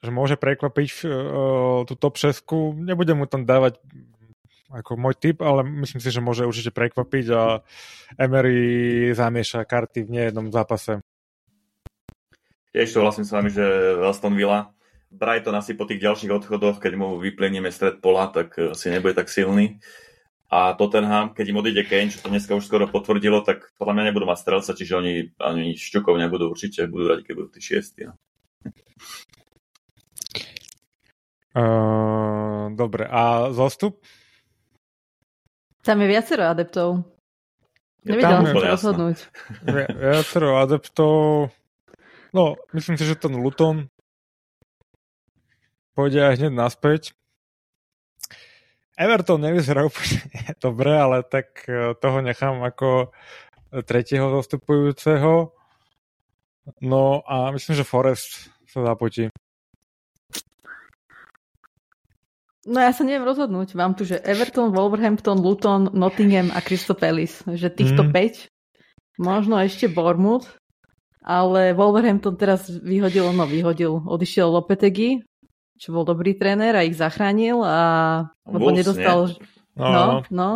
že 0.03 0.11
môže 0.11 0.35
prekvapiť 0.35 0.89
uh, 1.07 1.87
tú 1.87 1.93
top 1.95 2.19
6. 2.19 2.43
Nebudem 2.79 3.23
mu 3.23 3.25
tam 3.25 3.47
dávať 3.47 3.79
ako 4.73 4.97
môj 4.97 5.15
typ, 5.15 5.37
ale 5.45 5.61
myslím 5.85 6.01
si, 6.01 6.09
že 6.09 6.23
môže 6.23 6.49
určite 6.49 6.73
prekvapiť 6.73 7.25
a 7.29 7.61
Emery 8.17 9.13
zamieša 9.13 9.69
karty 9.69 10.09
v 10.09 10.13
nejednom 10.17 10.49
zápase. 10.49 10.97
Tiež 12.73 12.97
vlastne 12.97 13.21
s 13.21 13.29
vami, 13.29 13.53
že 13.53 13.61
Aston 14.01 14.33
Villa 14.33 14.73
Brighton 15.13 15.53
asi 15.53 15.77
po 15.77 15.85
tých 15.85 16.01
ďalších 16.01 16.33
odchodoch, 16.33 16.81
keď 16.81 16.97
mu 16.97 17.21
vyplenieme 17.21 17.69
stred 17.69 18.01
pola, 18.01 18.33
tak 18.33 18.57
asi 18.57 18.89
nebude 18.89 19.13
tak 19.13 19.29
silný. 19.29 19.77
A 20.53 20.77
Tottenham, 20.77 21.33
keď 21.33 21.49
im 21.49 21.57
odíde 21.57 21.81
Kane, 21.81 22.13
čo 22.13 22.21
to 22.21 22.29
dneska 22.29 22.53
už 22.53 22.69
skoro 22.69 22.85
potvrdilo, 22.85 23.41
tak 23.41 23.73
podľa 23.73 23.97
mňa 23.97 24.03
nebudú 24.13 24.29
mať 24.29 24.37
strelca, 24.37 24.77
čiže 24.77 24.93
oni 24.93 25.13
ani 25.41 25.73
šťukov 25.73 26.13
nebudú 26.13 26.53
určite, 26.53 26.85
budú 26.85 27.09
radi, 27.09 27.25
keď 27.25 27.33
budú 27.41 27.49
tí 27.57 27.61
šiesti. 27.65 28.05
No. 28.05 28.13
Uh, 31.57 32.69
dobre, 32.77 33.09
a 33.09 33.49
zostup? 33.49 33.97
Tam 35.81 35.97
je 36.05 36.07
viacero 36.13 36.45
adeptov. 36.45 37.01
Nevedela 38.05 38.45
som 38.45 38.53
sa 38.61 38.69
rozhodnúť. 38.77 39.17
Viacero 40.05 40.61
adeptov. 40.61 41.49
No, 42.29 42.61
myslím 42.77 43.01
si, 43.01 43.09
že 43.09 43.17
ten 43.17 43.33
Luton 43.33 43.89
pôjde 45.97 46.21
aj 46.21 46.45
hneď 46.45 46.53
naspäť. 46.53 47.17
Everton 48.93 49.41
nevyzerá 49.41 49.85
úplne 49.85 50.21
dobre, 50.65 50.93
ale 50.93 51.25
tak 51.25 51.65
e, 51.65 51.97
toho 51.97 52.21
nechám 52.21 52.61
ako 52.61 53.09
tretieho 53.81 54.29
zastupujúceho. 54.37 55.49
No 56.79 57.25
a 57.25 57.49
myslím, 57.51 57.75
že 57.81 57.87
Forest 57.87 58.53
sa 58.69 58.85
zapotí. 58.85 59.33
No 62.63 62.79
ja 62.79 62.95
sa 62.95 63.03
neviem 63.03 63.27
rozhodnúť. 63.27 63.75
Mám 63.75 63.99
tu, 63.99 64.07
že 64.07 64.23
Everton, 64.23 64.71
Wolverhampton, 64.71 65.35
Luton, 65.35 65.91
Nottingham 65.91 66.47
a 66.55 66.63
Crystal 66.63 66.95
Palace. 66.95 67.43
Že 67.43 67.67
týchto 67.75 68.07
mm. 68.07 68.11
5. 68.15 69.19
Možno 69.19 69.59
ešte 69.59 69.91
Bournemouth. 69.91 70.47
Ale 71.23 71.75
Wolverhampton 71.75 72.35
teraz 72.39 72.67
vyhodil, 72.67 73.31
no 73.35 73.47
vyhodil, 73.47 73.95
odišiel 73.95 74.47
Lopetegi, 74.47 75.23
čo 75.77 75.89
bol 75.91 76.05
dobrý 76.05 76.37
tréner 76.37 76.77
a 76.77 76.85
ich 76.85 76.97
zachránil 76.97 77.61
a 77.65 77.79
lebo 78.45 78.71
Wolves, 78.71 78.79
nedostal 78.83 79.19
No, 79.73 79.89
no, 79.89 80.05
no. 80.29 80.49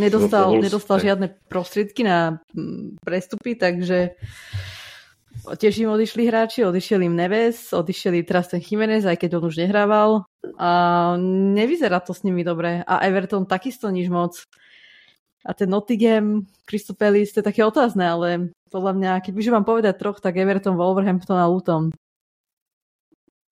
Nedostal, 0.00 0.56
nedostal 0.56 0.96
žiadne 0.96 1.36
prostriedky 1.52 2.08
na 2.08 2.40
mm, 2.56 3.04
prestupy, 3.04 3.52
takže 3.52 4.16
tiež 5.44 5.84
im 5.84 5.92
odišli 5.92 6.24
hráči, 6.24 6.64
odišiel 6.64 7.04
im 7.04 7.12
Neves, 7.12 7.68
odišiel 7.68 8.16
teraz 8.24 8.48
ten 8.48 8.64
Jiménez, 8.64 9.04
aj 9.04 9.20
keď 9.20 9.36
on 9.36 9.44
už 9.52 9.60
nehrával 9.60 10.24
a 10.56 10.70
nevyzerá 11.52 12.00
to 12.00 12.16
s 12.16 12.24
nimi 12.24 12.48
dobre 12.48 12.80
a 12.80 12.94
Everton 13.04 13.44
takisto 13.44 13.92
nič 13.92 14.08
moc. 14.08 14.40
A 15.42 15.52
ten 15.58 15.68
Nottingham, 15.68 16.46
Crystal 16.64 16.94
Palace, 16.94 17.34
to 17.34 17.42
je 17.42 17.48
také 17.50 17.66
otázne, 17.66 18.06
ale 18.06 18.28
podľa 18.70 18.92
mňa, 18.94 19.12
keď 19.26 19.32
by 19.34 19.40
vám 19.50 19.66
povedať 19.66 19.94
troch, 19.98 20.22
tak 20.22 20.38
Everton, 20.38 20.78
Wolverhampton 20.78 21.36
a 21.36 21.50
Luton. 21.50 21.90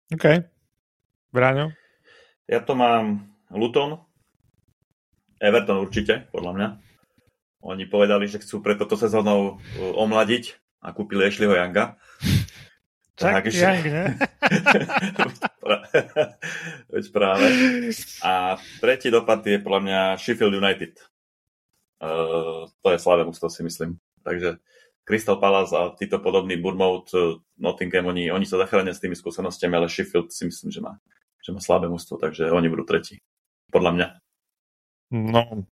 OK. 0.09 0.54
Bráňo? 1.35 1.75
Ja 2.47 2.63
to 2.63 2.79
mám 2.79 3.27
Luton, 3.51 3.99
Everton 5.43 5.83
určite, 5.83 6.31
podľa 6.31 6.51
mňa. 6.55 6.67
Oni 7.65 7.83
povedali, 7.89 8.31
že 8.31 8.39
chcú 8.39 8.63
pre 8.63 8.79
toto 8.79 8.95
sezónou 8.95 9.57
uh, 9.57 9.93
omladiť 9.99 10.55
a 10.79 10.95
kúpili 10.95 11.27
Ashleyho 11.27 11.59
Younga. 11.59 11.99
Tak, 13.15 13.47
že... 13.47 13.63
Young, 13.63 13.87
ne? 13.87 14.05
Veď 16.91 17.05
práve. 17.15 17.47
A 18.19 18.59
tretí 18.83 19.07
dopad 19.07 19.39
je 19.47 19.55
podľa 19.55 19.81
mňa 19.87 19.99
Sheffield 20.19 20.51
United. 20.51 20.99
Uh, 22.03 22.67
to 22.83 22.91
je 22.91 22.99
slabé 22.99 23.23
mústvo, 23.23 23.47
si 23.47 23.63
myslím. 23.63 24.03
Takže 24.19 24.59
Crystal 25.07 25.39
Palace 25.39 25.71
a 25.71 25.95
títo 25.95 26.19
podobní 26.19 26.59
Bournemouth, 26.59 27.07
uh, 27.15 27.39
Nottingham, 27.55 28.11
oni, 28.11 28.35
oni 28.35 28.43
sa 28.43 28.59
zachránia 28.59 28.91
s 28.91 28.99
tými 28.99 29.15
skúsenostiami, 29.15 29.79
ale 29.79 29.87
Sheffield 29.87 30.35
si 30.35 30.51
myslím, 30.51 30.75
že 30.75 30.83
má 30.83 30.99
že 31.45 31.53
má 31.53 31.61
slabé 31.61 31.85
mústvo, 31.85 32.17
takže 32.17 32.49
oni 32.49 32.65
budú 32.73 32.89
tretí. 32.89 33.21
Podľa 33.69 33.91
mňa. 33.93 34.07
No. 35.13 35.69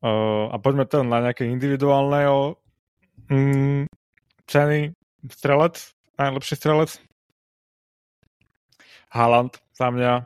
Uh, 0.00 0.48
a 0.48 0.56
poďme 0.56 0.88
teda 0.88 1.04
na 1.04 1.20
nejaké 1.20 1.44
individuálne 1.44 2.24
mm, 3.28 3.84
ceny. 4.48 4.96
Strelec? 5.28 5.76
Najlepší 6.16 6.56
strelec? 6.56 6.96
Haaland 9.12 9.60
za 9.76 9.92
mňa. 9.92 10.24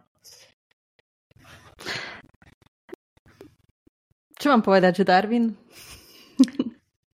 Čo 4.39 4.47
mám 4.55 4.63
povedať, 4.63 5.03
že 5.03 5.09
Darwin? 5.09 5.59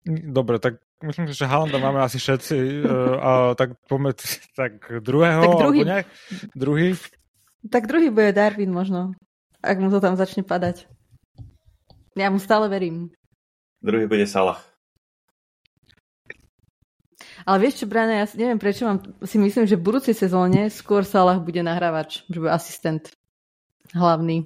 Dobre, 0.05 0.61
tak 0.61 0.85
myslím, 1.03 1.33
že 1.33 1.49
Halanda 1.49 1.79
máme 1.81 2.01
asi 2.05 2.21
všetci. 2.21 2.57
Uh, 2.85 3.17
a 3.21 3.31
tak 3.57 3.77
poďme 3.89 4.13
tak 4.53 4.73
druhého, 5.01 5.43
tak 5.43 5.61
druhý, 5.61 5.81
alebo 5.85 6.09
Druhý? 6.57 6.89
Tak 7.69 7.83
druhý 7.89 8.09
bude 8.09 8.33
Darwin 8.33 8.73
možno, 8.73 9.13
ak 9.61 9.77
mu 9.81 9.93
to 9.93 10.01
tam 10.01 10.17
začne 10.17 10.41
padať. 10.45 10.89
Ja 12.17 12.33
mu 12.33 12.41
stále 12.41 12.69
verím. 12.69 13.13
Druhý 13.81 14.05
bude 14.05 14.25
Salah. 14.29 14.61
Ale 17.49 17.57
vieš 17.65 17.85
čo, 17.85 17.87
Brane, 17.89 18.21
ja 18.21 18.27
neviem 18.37 18.61
prečo 18.61 18.85
mám, 18.85 19.01
si 19.25 19.41
myslím, 19.41 19.65
že 19.65 19.81
v 19.81 19.87
budúcej 19.89 20.13
sezóne 20.13 20.69
skôr 20.69 21.05
Salah 21.09 21.41
bude 21.41 21.65
nahrávač, 21.65 22.25
že 22.29 22.37
bude 22.37 22.53
asistent 22.53 23.09
hlavný. 23.97 24.45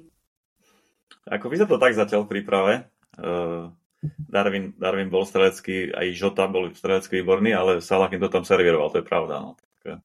Ako 1.26 1.50
by 1.50 1.56
sa 1.58 1.66
to 1.66 1.80
tak 1.80 1.96
zatiaľ 1.96 2.26
v 2.26 2.30
príprave. 2.38 2.72
Uh, 3.18 3.70
Darwin, 4.18 4.74
Darwin 4.76 5.08
bol 5.08 5.24
strelecký, 5.24 5.94
aj 5.94 6.16
Žota 6.16 6.50
bol 6.50 6.72
strelecký 6.74 7.22
výborný, 7.22 7.54
ale 7.54 7.84
Salah 7.84 8.10
im 8.12 8.20
to 8.20 8.28
tam 8.32 8.44
servíroval, 8.44 8.90
to 8.90 9.00
je 9.00 9.06
pravda. 9.06 9.40
No. 9.40 9.50
Tak, 9.56 10.04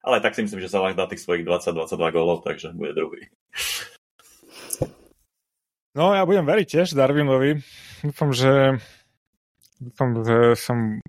ale 0.00 0.16
tak 0.24 0.32
si 0.36 0.44
myslím, 0.44 0.60
že 0.64 0.72
Salah 0.72 0.96
dá 0.96 1.04
tých 1.04 1.20
svojich 1.20 1.44
20-22 1.44 2.16
gólov, 2.16 2.40
takže 2.40 2.72
bude 2.72 2.96
druhý. 2.96 3.28
No 5.90 6.14
ja 6.14 6.22
budem 6.22 6.46
veriť 6.46 6.66
tiež 6.70 6.94
Darwinovi. 6.94 7.58
Dúfam, 8.06 8.30
že 8.30 8.78
dúfam, 9.82 10.22
že 10.22 10.54
som 10.54 11.02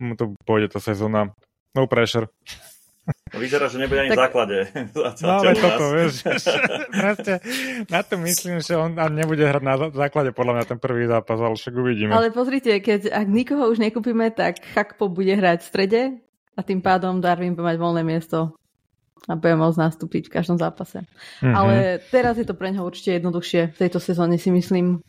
mu 0.00 0.16
to 0.16 0.32
pôjde 0.48 0.72
tá 0.72 0.80
sezóna. 0.80 1.36
No 1.76 1.84
pressure. 1.84 2.32
No, 3.02 3.36
vyzerá, 3.42 3.66
že 3.66 3.82
nebude 3.82 4.06
ani 4.06 4.10
tak... 4.14 4.18
v 4.18 4.22
základe. 4.30 4.56
no 5.26 5.30
ale 5.42 5.50
toto, 5.58 5.84
vieš, 5.90 6.14
proste 7.02 7.34
na 7.90 8.00
to 8.06 8.14
myslím, 8.22 8.62
že 8.62 8.78
on 8.78 8.94
nebude 8.94 9.42
hrať 9.42 9.62
na 9.64 9.74
základe 9.90 10.30
podľa 10.30 10.52
mňa 10.60 10.64
ten 10.70 10.78
prvý 10.78 11.10
zápas, 11.10 11.38
ale 11.40 11.58
však 11.58 11.74
uvidíme. 11.74 12.14
Ale 12.14 12.30
pozrite, 12.30 12.78
keď 12.78 13.10
ak 13.10 13.26
nikoho 13.26 13.72
už 13.72 13.82
nekúpime, 13.82 14.30
tak 14.30 14.62
Chakpo 14.76 15.10
bude 15.10 15.34
hrať 15.34 15.64
v 15.64 15.68
strede 15.68 16.02
a 16.54 16.60
tým 16.62 16.78
pádom 16.84 17.18
Darwin 17.18 17.58
bude 17.58 17.66
mať 17.66 17.76
voľné 17.80 18.02
miesto 18.06 18.54
a 19.30 19.38
bude 19.38 19.54
môcť 19.54 19.78
nastúpiť 19.78 20.28
v 20.28 20.34
každom 20.34 20.58
zápase. 20.58 21.02
Mm-hmm. 21.40 21.54
Ale 21.54 21.74
teraz 22.10 22.38
je 22.38 22.46
to 22.46 22.58
pre 22.58 22.74
neho 22.74 22.82
určite 22.82 23.18
jednoduchšie 23.18 23.74
v 23.74 23.80
tejto 23.80 24.02
sezóne 24.02 24.38
si 24.38 24.50
myslím. 24.50 25.02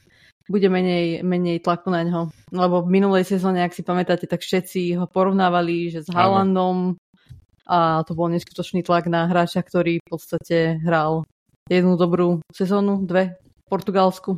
Bude 0.44 0.68
menej, 0.68 1.24
menej 1.24 1.64
tlaku 1.64 1.88
na 1.88 2.04
ňo. 2.04 2.28
Lebo 2.52 2.84
v 2.84 2.92
minulej 2.92 3.24
sezóne, 3.24 3.64
ak 3.64 3.72
si 3.72 3.80
pamätáte, 3.80 4.28
tak 4.28 4.44
všetci 4.44 5.00
ho 5.00 5.08
porovnávali, 5.08 5.88
že 5.88 6.04
s 6.04 6.12
Haalandom, 6.12 7.00
a 7.68 8.04
to 8.04 8.12
bol 8.16 8.28
neskutočný 8.28 8.84
tlak 8.84 9.08
na 9.08 9.28
hráča, 9.28 9.64
ktorý 9.64 10.04
v 10.04 10.08
podstate 10.08 10.84
hral 10.84 11.24
jednu 11.72 11.96
dobrú 11.96 12.44
sezónu, 12.52 13.04
dve 13.08 13.40
v 13.40 13.68
Portugalsku. 13.72 14.32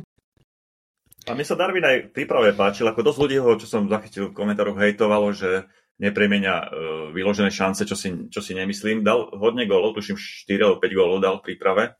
A 1.26 1.34
mne 1.34 1.42
sa 1.42 1.58
Darwin 1.58 1.82
aj 1.82 2.14
príprave 2.14 2.54
páčil, 2.54 2.86
ako 2.86 3.02
dosť 3.02 3.18
ľudí 3.18 3.38
ho, 3.42 3.50
čo 3.58 3.66
som 3.66 3.90
zachytil 3.90 4.30
v 4.30 4.36
komentároch, 4.38 4.78
hejtovalo, 4.78 5.34
že 5.34 5.66
nepremenia 5.98 6.62
uh, 6.62 6.68
vyložené 7.10 7.50
šance, 7.50 7.82
čo 7.82 7.98
si, 7.98 8.30
čo 8.30 8.38
si 8.38 8.54
nemyslím. 8.54 9.02
Dal 9.02 9.34
hodne 9.34 9.66
gólov, 9.66 9.98
tuším 9.98 10.14
4 10.14 10.62
alebo 10.62 10.78
5 10.78 10.98
gólov 10.98 11.18
dal 11.18 11.42
v 11.42 11.50
príprave 11.50 11.98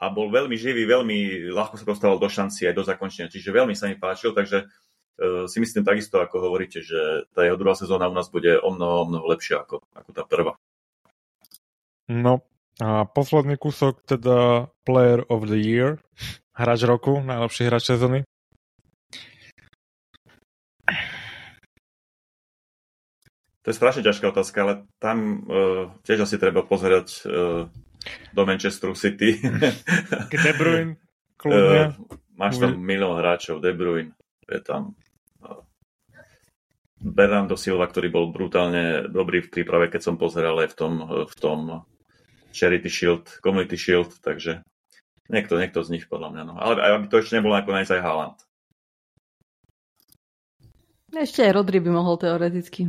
a 0.00 0.04
bol 0.08 0.32
veľmi 0.32 0.56
živý, 0.56 0.88
veľmi 0.88 1.48
ľahko 1.52 1.76
sa 1.76 1.84
dostával 1.84 2.16
do 2.16 2.28
šanci 2.28 2.68
aj 2.68 2.76
do 2.76 2.84
zakončenia, 2.84 3.32
čiže 3.32 3.52
veľmi 3.52 3.72
sa 3.76 3.88
mi 3.88 3.96
páčil, 3.96 4.32
takže 4.32 4.68
E, 4.68 4.85
si 5.48 5.58
myslím 5.60 5.84
takisto, 5.84 6.20
ako 6.20 6.50
hovoríte, 6.50 6.84
že 6.84 7.24
tá 7.32 7.44
jeho 7.44 7.56
druhá 7.56 7.72
sezóna 7.72 8.08
u 8.08 8.14
nás 8.14 8.28
bude 8.28 8.60
o 8.60 8.68
mnoho, 8.68 8.96
o 9.02 9.06
mnoho 9.08 9.26
lepšia 9.32 9.64
ako, 9.64 9.80
ako 9.96 10.10
tá 10.12 10.22
prvá. 10.28 10.52
No 12.06 12.44
a 12.76 13.08
posledný 13.08 13.56
kúsok, 13.56 14.04
teda 14.04 14.68
Player 14.84 15.24
of 15.32 15.48
the 15.48 15.56
Year, 15.56 15.96
hráč 16.52 16.84
roku, 16.84 17.24
najlepší 17.24 17.72
hráč 17.72 17.88
sezóny. 17.88 18.28
To 23.64 23.74
je 23.74 23.80
strašne 23.82 24.06
ťažká 24.06 24.30
otázka, 24.30 24.58
ale 24.62 24.74
tam 25.02 25.42
uh, 25.42 25.90
tiež 26.06 26.22
asi 26.22 26.38
treba 26.38 26.62
pozerať 26.62 27.26
uh, 27.26 27.66
do 28.30 28.42
Manchesteru 28.46 28.94
City. 28.94 29.42
De 30.30 30.52
Bruyne, 30.54 31.02
kľudne. 31.40 31.98
Uh, 31.98 32.14
máš 32.38 32.62
tam 32.62 32.78
milión 32.78 33.18
hráčov, 33.18 33.58
De 33.58 33.74
Bruyne 33.74 34.14
je 34.46 34.62
tam 34.62 34.94
Bernardo 36.96 37.60
Silva, 37.60 37.84
ktorý 37.84 38.08
bol 38.08 38.26
brutálne 38.32 39.04
dobrý 39.12 39.44
v 39.44 39.52
príprave, 39.52 39.92
keď 39.92 40.00
som 40.00 40.16
pozeral 40.16 40.56
aj 40.64 40.72
v 40.72 40.76
tom, 40.76 40.92
v 41.28 41.34
tom 41.36 41.58
Charity 42.56 42.88
Shield, 42.88 43.24
Community 43.44 43.76
Shield, 43.76 44.16
takže 44.24 44.64
niekto, 45.28 45.60
niekto 45.60 45.84
z 45.84 45.92
nich 45.92 46.08
podľa 46.08 46.32
mňa. 46.32 46.42
No. 46.48 46.54
Ale 46.56 46.80
aby 46.80 47.06
to 47.12 47.20
ešte 47.20 47.36
nebolo 47.36 47.52
nakoniec 47.52 47.88
aj 47.92 48.00
Haaland. 48.00 48.38
Ešte 51.12 51.44
aj 51.44 51.52
Rodri 51.52 51.78
by 51.84 51.90
mohol 51.92 52.16
teoreticky. 52.16 52.88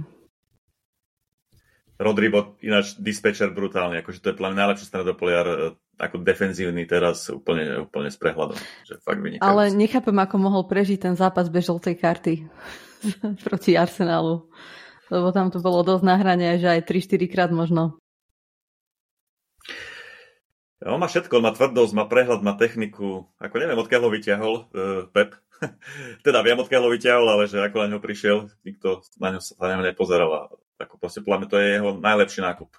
Rodri 1.98 2.30
bol 2.30 2.56
ináč 2.62 2.94
dispečer 3.02 3.50
brutálny, 3.50 4.06
akože 4.06 4.22
to 4.22 4.30
je 4.32 4.38
plán 4.38 4.54
najlepší 4.54 4.86
stredopoliar, 4.86 5.46
e, 5.50 5.58
ako 5.98 6.22
defenzívny 6.22 6.86
teraz 6.86 7.26
úplne, 7.34 7.90
úplne 7.90 8.14
s 8.14 8.22
prehľadom. 8.22 8.54
Že 8.86 8.94
fakt 9.02 9.22
Ale 9.42 9.74
nechápem, 9.74 10.14
ako 10.14 10.36
mohol 10.38 10.64
prežiť 10.70 11.10
ten 11.10 11.16
zápas 11.18 11.50
bez 11.50 11.66
žltej 11.66 11.96
karty 11.98 12.34
proti 13.46 13.78
Arsenálu. 13.78 14.48
Lebo 15.08 15.32
tam 15.32 15.48
to 15.54 15.64
bolo 15.64 15.88
dosť 15.88 16.04
na 16.04 16.16
hrane, 16.20 16.60
že 16.60 16.68
aj 16.68 16.88
3-4 16.88 17.32
krát 17.32 17.52
možno. 17.52 17.96
On 20.84 21.02
má 21.02 21.10
všetko, 21.10 21.42
on 21.42 21.46
má 21.50 21.52
tvrdosť, 21.58 21.94
má 21.98 22.06
prehľad, 22.06 22.46
má 22.46 22.54
techniku. 22.54 23.26
Ako 23.42 23.58
neviem, 23.58 23.82
odkiaľ 23.82 24.02
ho 24.06 24.10
vyťahol 24.14 24.54
uh, 24.54 24.66
Pep. 25.10 25.34
teda 26.28 26.46
viem, 26.46 26.60
odkiaľ 26.62 26.86
ho 26.86 26.94
vyťahol, 26.94 27.26
ale 27.34 27.44
že 27.50 27.58
ako 27.58 27.78
na 27.82 27.88
ňo 27.96 28.00
prišiel, 28.04 28.38
nikto 28.62 29.02
na 29.18 29.34
ňo 29.34 29.40
sa 29.42 29.58
na 29.58 29.82
nepozeral. 29.82 30.30
A 30.30 30.42
ako 30.78 31.02
proste, 31.02 31.26
podľa 31.26 31.50
to 31.50 31.58
je 31.58 31.82
jeho 31.82 31.98
najlepší 31.98 32.46
nákup. 32.46 32.70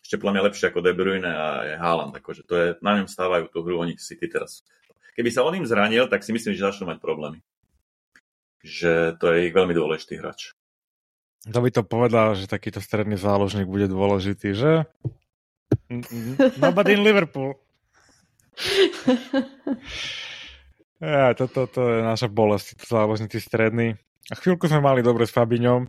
Ešte 0.00 0.20
mňa 0.20 0.46
lepšie 0.48 0.72
ako 0.72 0.80
De 0.84 0.92
Bruyne 0.96 1.28
a 1.28 1.48
je 1.68 1.74
Haaland. 1.76 2.16
Akože 2.16 2.48
to 2.48 2.54
je, 2.56 2.66
na 2.80 2.96
ňom 2.96 3.08
stávajú 3.08 3.52
tú 3.52 3.60
hru 3.60 3.80
oni 3.80 4.00
City 4.00 4.24
teraz. 4.28 4.64
Keby 5.12 5.28
sa 5.28 5.44
on 5.44 5.56
im 5.56 5.68
zranil, 5.68 6.08
tak 6.08 6.24
si 6.24 6.32
myslím, 6.32 6.56
že 6.56 6.64
začnú 6.64 6.88
mať 6.88 7.00
problémy. 7.00 7.44
Že 8.64 9.20
to 9.20 9.24
je 9.30 9.38
ich 9.46 9.54
veľmi 9.54 9.76
dôležitý 9.76 10.18
hráč. 10.24 10.56
To 11.44 11.60
by 11.60 11.68
to 11.68 11.84
povedal, 11.84 12.32
že 12.32 12.48
takýto 12.48 12.80
stredný 12.80 13.20
záložník 13.20 13.68
bude 13.68 13.84
dôležitý, 13.84 14.56
že? 14.56 14.88
Nobody 16.64 16.96
in 16.96 17.04
Liverpool. 17.04 17.60
Ja, 21.04 21.36
toto 21.36 21.68
to 21.68 21.82
je 21.84 21.98
naša 22.00 22.32
bolesť, 22.32 22.80
záložníci 22.80 23.36
stredný. 23.36 24.00
A 24.32 24.34
chvíľku 24.40 24.70
sme 24.72 24.80
mali 24.80 25.04
dobre 25.04 25.28
s 25.28 25.36
Fabiňom, 25.36 25.84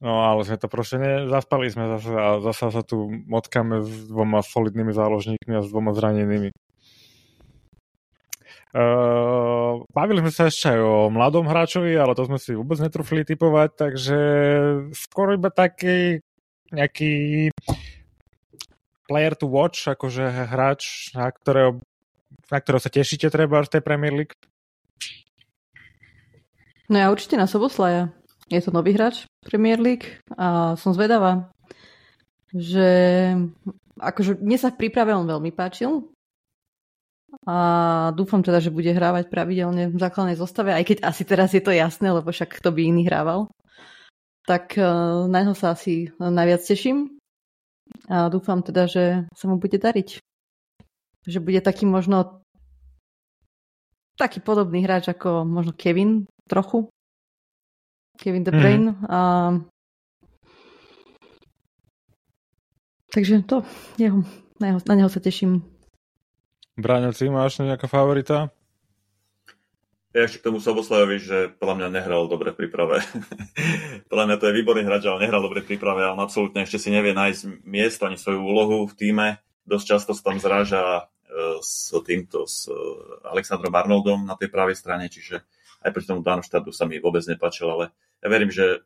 no 0.00 0.12
ale 0.24 0.40
sme 0.48 0.56
to 0.56 0.72
proste 0.72 0.96
ne, 0.96 1.28
zaspali 1.28 1.68
sme 1.68 2.00
zase 2.00 2.10
a 2.16 2.40
zase 2.40 2.72
sa 2.72 2.80
tu 2.80 3.12
motkáme 3.28 3.84
s 3.84 4.08
dvoma 4.08 4.40
solidnými 4.40 4.96
záložníkmi 4.96 5.52
a 5.52 5.60
s 5.60 5.68
dvoma 5.68 5.92
zranenými. 5.92 6.48
Uh, 8.72 9.84
bavili 9.92 10.24
sme 10.24 10.32
sa 10.32 10.48
ešte 10.48 10.72
aj 10.72 10.80
o 10.80 11.12
mladom 11.12 11.44
hráčovi, 11.44 11.92
ale 11.92 12.16
to 12.16 12.24
sme 12.24 12.40
si 12.40 12.56
vôbec 12.56 12.80
netrúfli 12.80 13.20
typovať, 13.20 13.70
takže 13.76 14.18
skoro 14.96 15.36
iba 15.36 15.52
taký 15.52 16.24
nejaký 16.72 17.52
player 19.04 19.36
to 19.36 19.44
watch, 19.44 19.84
akože 19.84 20.24
hráč, 20.48 21.12
na 21.12 21.28
ktorého, 21.28 21.84
na 22.48 22.58
ktorého 22.64 22.80
sa 22.80 22.88
tešíte 22.88 23.28
treba 23.28 23.60
v 23.60 23.72
tej 23.76 23.82
Premier 23.84 24.16
League? 24.16 24.32
No 26.88 26.96
ja 26.96 27.12
určite 27.12 27.36
na 27.36 27.44
Soboslaja. 27.44 28.08
Je 28.48 28.60
to 28.64 28.72
nový 28.72 28.96
hráč 28.96 29.28
Premier 29.44 29.76
League 29.76 30.16
a 30.36 30.76
som 30.80 30.96
zvedavá, 30.96 31.52
že 32.52 32.88
akože 34.00 34.40
mne 34.40 34.58
sa 34.60 34.72
v 34.72 34.80
príprave 34.80 35.12
on 35.12 35.28
veľmi 35.28 35.52
páčil 35.52 36.11
a 37.48 37.56
dúfam 38.12 38.44
teda, 38.44 38.60
že 38.60 38.74
bude 38.74 38.92
hrávať 38.92 39.32
pravidelne 39.32 39.88
v 39.88 39.96
základnej 39.96 40.36
zostave, 40.36 40.70
aj 40.76 40.84
keď 40.84 40.98
asi 41.08 41.22
teraz 41.24 41.56
je 41.56 41.64
to 41.64 41.72
jasné, 41.72 42.12
lebo 42.12 42.28
však 42.28 42.60
kto 42.60 42.70
by 42.70 42.80
iný 42.92 43.08
hrával. 43.08 43.48
Tak 44.44 44.76
uh, 44.76 45.24
na 45.26 45.38
neho 45.46 45.56
sa 45.56 45.72
asi 45.72 46.12
najviac 46.18 46.60
teším 46.60 47.16
a 48.08 48.28
dúfam 48.28 48.60
teda, 48.60 48.88
že 48.88 49.04
sa 49.32 49.44
mu 49.48 49.56
bude 49.56 49.78
dariť. 49.78 50.20
Že 51.26 51.38
bude 51.38 51.60
taký 51.62 51.86
možno 51.86 52.42
taký 54.18 54.42
podobný 54.42 54.84
hráč 54.84 55.08
ako 55.08 55.46
možno 55.46 55.72
Kevin 55.72 56.26
trochu. 56.46 56.90
Kevin 58.18 58.44
De 58.44 58.52
Bruyne. 58.52 58.92
Mm. 58.92 59.06
A... 59.08 59.18
Takže 63.12 63.44
to, 63.44 63.64
jeho, 63.98 64.24
na, 64.60 64.66
jeho, 64.72 64.80
na 64.88 64.94
neho 64.94 65.10
sa 65.10 65.20
teším. 65.20 65.71
Bráňo, 66.72 67.12
ty 67.12 67.28
máš 67.28 67.60
nejaká 67.60 67.84
favorita? 67.84 68.48
Ja 70.12 70.28
ešte 70.28 70.40
k 70.40 70.46
tomu 70.48 70.60
Soboslajovi, 70.60 71.16
že 71.20 71.36
podľa 71.56 71.84
mňa 71.84 71.88
nehral 71.88 72.28
dobre 72.28 72.52
v 72.52 72.64
príprave. 72.64 73.00
podľa 74.12 74.24
mňa 74.28 74.36
to 74.40 74.48
je 74.48 74.56
výborný 74.60 74.82
hráč, 74.84 75.08
ale 75.08 75.24
nehral 75.24 75.44
dobre 75.44 75.60
v 75.60 75.72
príprave 75.72 76.04
a 76.04 76.12
on 76.16 76.20
absolútne 76.20 76.64
ešte 76.64 76.80
si 76.80 76.88
nevie 76.92 77.12
nájsť 77.12 77.64
miesto 77.64 78.08
ani 78.08 78.16
svoju 78.16 78.40
úlohu 78.40 78.88
v 78.88 78.96
týme. 78.96 79.28
Dosť 79.68 79.84
často 79.84 80.12
sa 80.16 80.32
tam 80.32 80.40
zráža 80.40 80.84
e, 80.84 81.02
s 81.60 81.92
týmto, 81.92 82.48
s 82.48 82.68
e, 82.68 82.76
Alexandrom 83.28 83.72
Arnoldom 83.72 84.24
na 84.24 84.36
tej 84.36 84.48
pravej 84.48 84.76
strane, 84.76 85.12
čiže 85.12 85.44
aj 85.84 85.92
proti 85.92 86.08
tomu 86.08 86.24
Darmstadtu 86.24 86.72
sa 86.72 86.88
mi 86.88 87.00
vôbec 87.00 87.24
nepačil, 87.28 87.68
ale 87.68 87.92
ja 88.20 88.28
verím, 88.32 88.48
že 88.48 88.84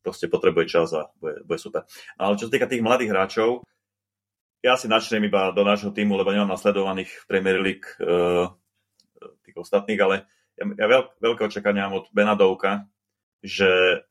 proste 0.00 0.28
potrebuje 0.28 0.72
čas 0.72 0.92
a 0.92 1.08
bude, 1.20 1.40
bude 1.44 1.60
super. 1.60 1.84
No, 2.16 2.32
ale 2.32 2.40
čo 2.40 2.48
sa 2.48 2.52
týka 2.52 2.68
tých 2.68 2.84
mladých 2.84 3.12
hráčov, 3.12 3.64
ja 4.66 4.74
si 4.74 4.90
načnem 4.90 5.22
iba 5.30 5.54
do 5.54 5.62
nášho 5.62 5.94
týmu, 5.94 6.18
lebo 6.18 6.34
nemám 6.34 6.50
nasledovaných 6.50 7.22
Premier 7.30 7.62
League 7.62 7.86
uh, 8.02 8.50
tých 9.46 9.54
ostatných, 9.54 10.00
ale 10.02 10.26
ja, 10.58 10.66
ja 10.66 10.86
veľk, 10.90 11.22
veľké 11.22 11.42
očakania 11.46 11.86
mám 11.86 12.02
od 12.02 12.10
Benadovka, 12.10 12.90
že 13.46 14.02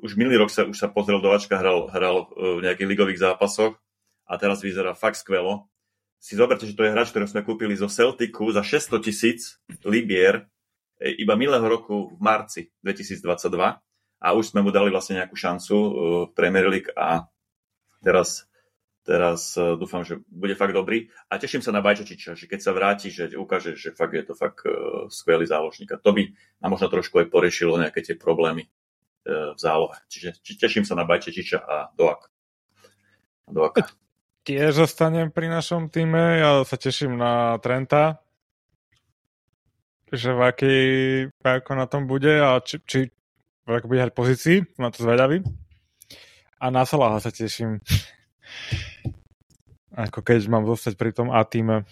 už 0.00 0.16
minulý 0.16 0.40
rok 0.40 0.50
sa, 0.50 0.64
už 0.64 0.78
sa 0.78 0.88
pozrel 0.88 1.20
do 1.20 1.28
Ačka, 1.28 1.58
hral, 1.60 1.90
hral 1.92 2.30
v 2.32 2.64
nejakých 2.64 2.88
ligových 2.88 3.20
zápasoch 3.20 3.76
a 4.24 4.38
teraz 4.40 4.62
vyzerá 4.64 4.94
fakt 4.94 5.20
skvelo. 5.20 5.68
Si 6.18 6.34
zoberte, 6.34 6.66
že 6.66 6.74
to 6.74 6.86
je 6.86 6.94
hráč, 6.94 7.12
ktorý 7.14 7.26
sme 7.28 7.46
kúpili 7.46 7.74
zo 7.78 7.90
Celticu 7.90 8.50
za 8.50 8.62
600 8.62 8.98
tisíc 9.02 9.58
libier 9.86 10.46
e, 10.98 11.14
iba 11.22 11.38
minulého 11.38 11.66
roku 11.66 12.14
v 12.14 12.18
marci 12.18 12.70
2022 12.82 13.78
a 14.18 14.28
už 14.34 14.44
sme 14.50 14.66
mu 14.66 14.74
dali 14.74 14.90
vlastne 14.90 15.22
nejakú 15.22 15.38
šancu 15.38 15.76
v 16.26 16.30
Premier 16.34 16.66
League 16.66 16.90
a 16.98 17.26
teraz 18.02 18.47
Teraz 19.08 19.56
uh, 19.56 19.72
dúfam, 19.80 20.04
že 20.04 20.20
bude 20.28 20.52
fakt 20.52 20.76
dobrý. 20.76 21.08
A 21.32 21.40
teším 21.40 21.64
sa 21.64 21.72
na 21.72 21.80
Bajčočiča, 21.80 22.36
že 22.36 22.44
keď 22.44 22.60
sa 22.60 22.76
vráti, 22.76 23.08
že 23.08 23.32
ukáže, 23.32 23.72
že 23.72 23.96
fakt 23.96 24.12
je 24.12 24.20
to 24.28 24.36
fakt 24.36 24.68
uh, 24.68 25.08
skvelý 25.08 25.48
záložník. 25.48 25.88
A 25.96 25.96
to 25.96 26.12
by 26.12 26.28
nám 26.60 26.76
možno 26.76 26.92
trošku 26.92 27.24
aj 27.24 27.32
porešilo 27.32 27.80
nejaké 27.80 28.04
tie 28.04 28.20
problémy 28.20 28.68
uh, 28.68 29.56
v 29.56 29.58
zálohe. 29.58 29.96
Čiže 30.12 30.44
či, 30.44 30.60
teším 30.60 30.84
sa 30.84 30.92
na 30.92 31.08
Bajčočiča 31.08 31.58
a 31.64 31.88
Doak. 31.96 32.28
Doaka. 33.48 33.88
Tiež 34.44 34.76
zostanem 34.76 35.32
pri 35.32 35.48
našom 35.48 35.88
týme. 35.88 36.40
Ja 36.40 36.60
sa 36.68 36.76
teším 36.76 37.16
na 37.16 37.56
Trenta, 37.64 38.20
že 40.12 40.36
v 40.36 40.40
aký, 40.44 40.76
ako 41.40 41.72
na 41.76 41.88
tom 41.88 42.04
bude 42.04 42.32
a 42.32 42.60
či, 42.60 42.80
či 42.84 42.98
v 43.68 43.84
bude 43.84 44.00
hrať 44.00 44.12
pozícii, 44.16 44.58
na 44.80 44.88
to 44.88 45.04
zvedavý. 45.04 45.44
A 46.60 46.72
na 46.72 46.88
Salaha 46.88 47.20
sa 47.20 47.28
teším. 47.28 47.80
Ako 49.98 50.22
keď 50.22 50.46
mám 50.46 50.64
zostať 50.68 50.94
pri 50.94 51.10
tom 51.10 51.34
A 51.34 51.42
týme. 51.42 51.82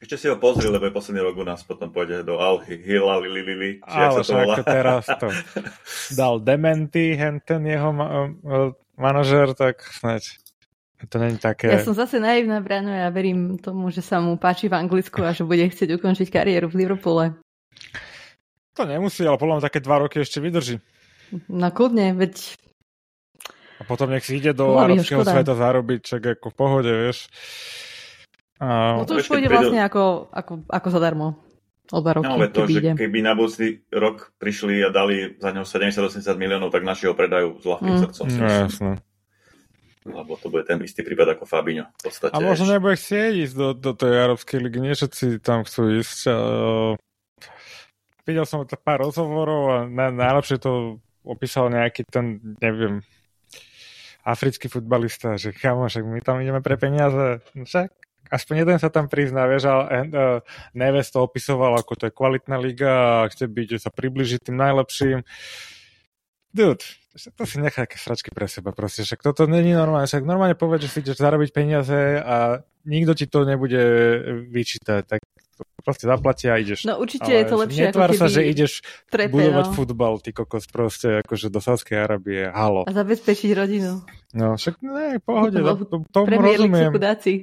Ešte 0.00 0.16
si 0.16 0.26
ho 0.32 0.36
pozri, 0.40 0.64
lebo 0.68 0.88
je 0.88 0.96
posledný 0.96 1.20
rok 1.20 1.36
u 1.36 1.44
nás, 1.44 1.60
potom 1.60 1.92
pôjde 1.92 2.24
do 2.24 2.40
Al 2.40 2.64
Hilal 2.64 3.20
Lili, 3.20 3.84
či 3.84 3.96
Ale 4.00 4.24
sa 4.24 4.56
to 4.56 4.64
teraz 4.64 5.04
to 5.04 5.28
dal 6.20 6.40
Dementi, 6.40 7.12
ten 7.44 7.62
jeho 7.68 7.92
ma- 7.92 8.32
manažer, 8.96 9.52
tak 9.52 9.84
snáď 9.84 10.40
to 11.08 11.16
není 11.20 11.36
také... 11.36 11.68
Ja 11.68 11.84
som 11.84 11.96
zase 11.96 12.20
naivná, 12.20 12.60
Brano, 12.60 12.92
ja 12.92 13.08
verím 13.08 13.56
tomu, 13.56 13.88
že 13.88 14.04
sa 14.04 14.20
mu 14.20 14.36
páči 14.36 14.68
v 14.68 14.76
Anglicku 14.76 15.24
a 15.24 15.32
že 15.32 15.48
bude 15.48 15.64
chcieť 15.64 15.96
ukončiť 15.96 16.28
kariéru 16.28 16.68
v 16.68 16.84
Liverpoole. 16.84 17.36
To 18.76 18.84
nemusí, 18.84 19.24
ale 19.24 19.40
podľa 19.40 19.60
mňa 19.60 19.66
také 19.68 19.80
dva 19.80 20.04
roky 20.04 20.20
ešte 20.20 20.40
vydrží. 20.40 20.80
No 21.48 21.68
kľudne, 21.72 22.12
veď 22.16 22.56
a 23.80 23.82
potom 23.88 24.12
nech 24.12 24.28
si 24.28 24.36
ide 24.36 24.52
do 24.52 24.76
arabského 24.76 25.24
sveta 25.24 25.56
zarobiť, 25.56 26.00
čak 26.04 26.22
ako 26.36 26.52
v 26.52 26.56
pohode, 26.56 26.92
vieš. 26.92 27.32
A... 28.60 29.00
No 29.00 29.08
to 29.08 29.16
už 29.16 29.32
pôjde 29.32 29.48
vlastne 29.48 29.80
ako, 29.80 30.28
ako, 30.28 30.52
ako 30.68 30.88
zadarmo. 30.92 31.28
Oba 31.90 32.14
roky, 32.14 32.30
no, 32.30 32.46
to, 32.46 32.70
že 32.70 32.78
ide. 32.86 32.92
keby 32.94 33.18
na 33.18 33.34
budúci 33.34 33.82
rok 33.90 34.30
prišli 34.38 34.78
a 34.86 34.94
dali 34.94 35.34
za 35.42 35.50
ňou 35.50 35.66
70-80 35.66 36.22
miliónov, 36.38 36.70
tak 36.70 36.86
naši 36.86 37.10
ho 37.10 37.18
predajú 37.18 37.58
s 37.58 37.66
ľahkým 37.66 37.90
mm. 37.90 38.00
srdcom. 38.06 38.26
No, 38.30 38.46
jasné. 38.46 38.92
Lebo 40.06 40.32
to 40.38 40.54
bude 40.54 40.70
ten 40.70 40.78
istý 40.86 41.02
prípad 41.02 41.34
ako 41.34 41.50
Fabinho. 41.50 41.90
V 41.98 42.08
podstate, 42.08 42.30
a 42.30 42.38
možno 42.38 42.70
nebude 42.70 42.94
chcieť 42.94 43.32
ísť 43.42 43.54
do, 43.58 43.68
do 43.74 43.92
tej 43.98 44.12
Európskej 44.22 44.58
ligy, 44.62 44.78
nie 44.78 44.94
všetci 44.94 45.42
tam 45.42 45.66
chcú 45.66 45.98
ísť. 45.98 46.18
Uh, 46.30 46.94
videl 48.22 48.46
som 48.46 48.62
pár 48.64 49.02
rozhovorov 49.02 49.62
a 49.74 49.78
na, 49.90 50.14
najlepšie 50.14 50.62
to 50.62 51.02
opísal 51.26 51.74
nejaký 51.74 52.06
ten, 52.06 52.38
neviem, 52.62 53.02
africký 54.30 54.70
futbalista, 54.70 55.34
že 55.34 55.50
kamo, 55.50 55.90
však 55.90 56.06
my 56.06 56.20
tam 56.22 56.38
ideme 56.38 56.62
pre 56.62 56.78
peniaze, 56.78 57.42
no 57.58 57.66
však 57.66 57.90
aspoň 58.30 58.54
jeden 58.62 58.78
sa 58.78 58.88
tam 58.88 59.10
prizná, 59.10 59.50
vieš, 59.50 59.66
ale 59.66 59.84
uh, 59.90 60.38
Neves 60.72 61.10
to 61.10 61.18
opisoval, 61.18 61.74
ako 61.74 61.98
to 61.98 62.04
je 62.08 62.14
kvalitná 62.14 62.56
liga 62.62 63.26
a 63.26 63.28
chce 63.28 63.50
byť, 63.50 63.68
sa 63.82 63.90
približiť 63.90 64.38
tým 64.46 64.56
najlepším. 64.56 65.26
Dude, 66.54 66.82
to 67.14 67.42
si 67.46 67.58
nechá 67.58 67.86
také 67.86 67.98
sračky 67.98 68.30
pre 68.30 68.46
seba, 68.46 68.70
proste, 68.70 69.02
však 69.02 69.22
toto 69.22 69.50
není 69.50 69.74
normálne, 69.74 70.06
však 70.06 70.22
normálne 70.22 70.54
povedz, 70.54 70.86
že 70.86 70.90
si 70.90 70.98
ideš 71.02 71.18
zarobiť 71.18 71.50
peniaze 71.50 72.22
a 72.22 72.62
nikto 72.86 73.18
ti 73.18 73.26
to 73.26 73.42
nebude 73.42 73.82
vyčítať, 74.46 75.02
tak 75.06 75.20
proste 75.80 76.04
zaplatia 76.06 76.54
a 76.54 76.60
ideš. 76.60 76.84
No 76.84 77.00
určite 77.00 77.30
Ale 77.32 77.40
je 77.40 77.44
to 77.48 77.56
lepšie 77.56 77.84
ako 77.90 78.00
keby... 78.04 78.20
sa, 78.20 78.28
že 78.28 78.40
ideš 78.44 78.72
trepe, 79.08 79.32
budovať 79.32 79.66
no. 79.66 79.74
futbal, 79.74 80.14
ty 80.20 80.30
kokos 80.30 80.64
proste 80.68 81.24
akože 81.24 81.48
do 81.48 81.60
Sávskej 81.60 81.96
Arabie, 81.96 82.46
halo. 82.52 82.84
A 82.84 82.92
zabezpečiť 82.92 83.50
rodinu. 83.56 84.04
No 84.36 84.54
však 84.54 84.74
ne, 84.84 85.18
pohode, 85.24 85.58
to, 85.58 85.74
to, 85.88 85.96
to 86.06 86.20
rozumiem. 86.28 86.92
Chudáci. 86.92 87.34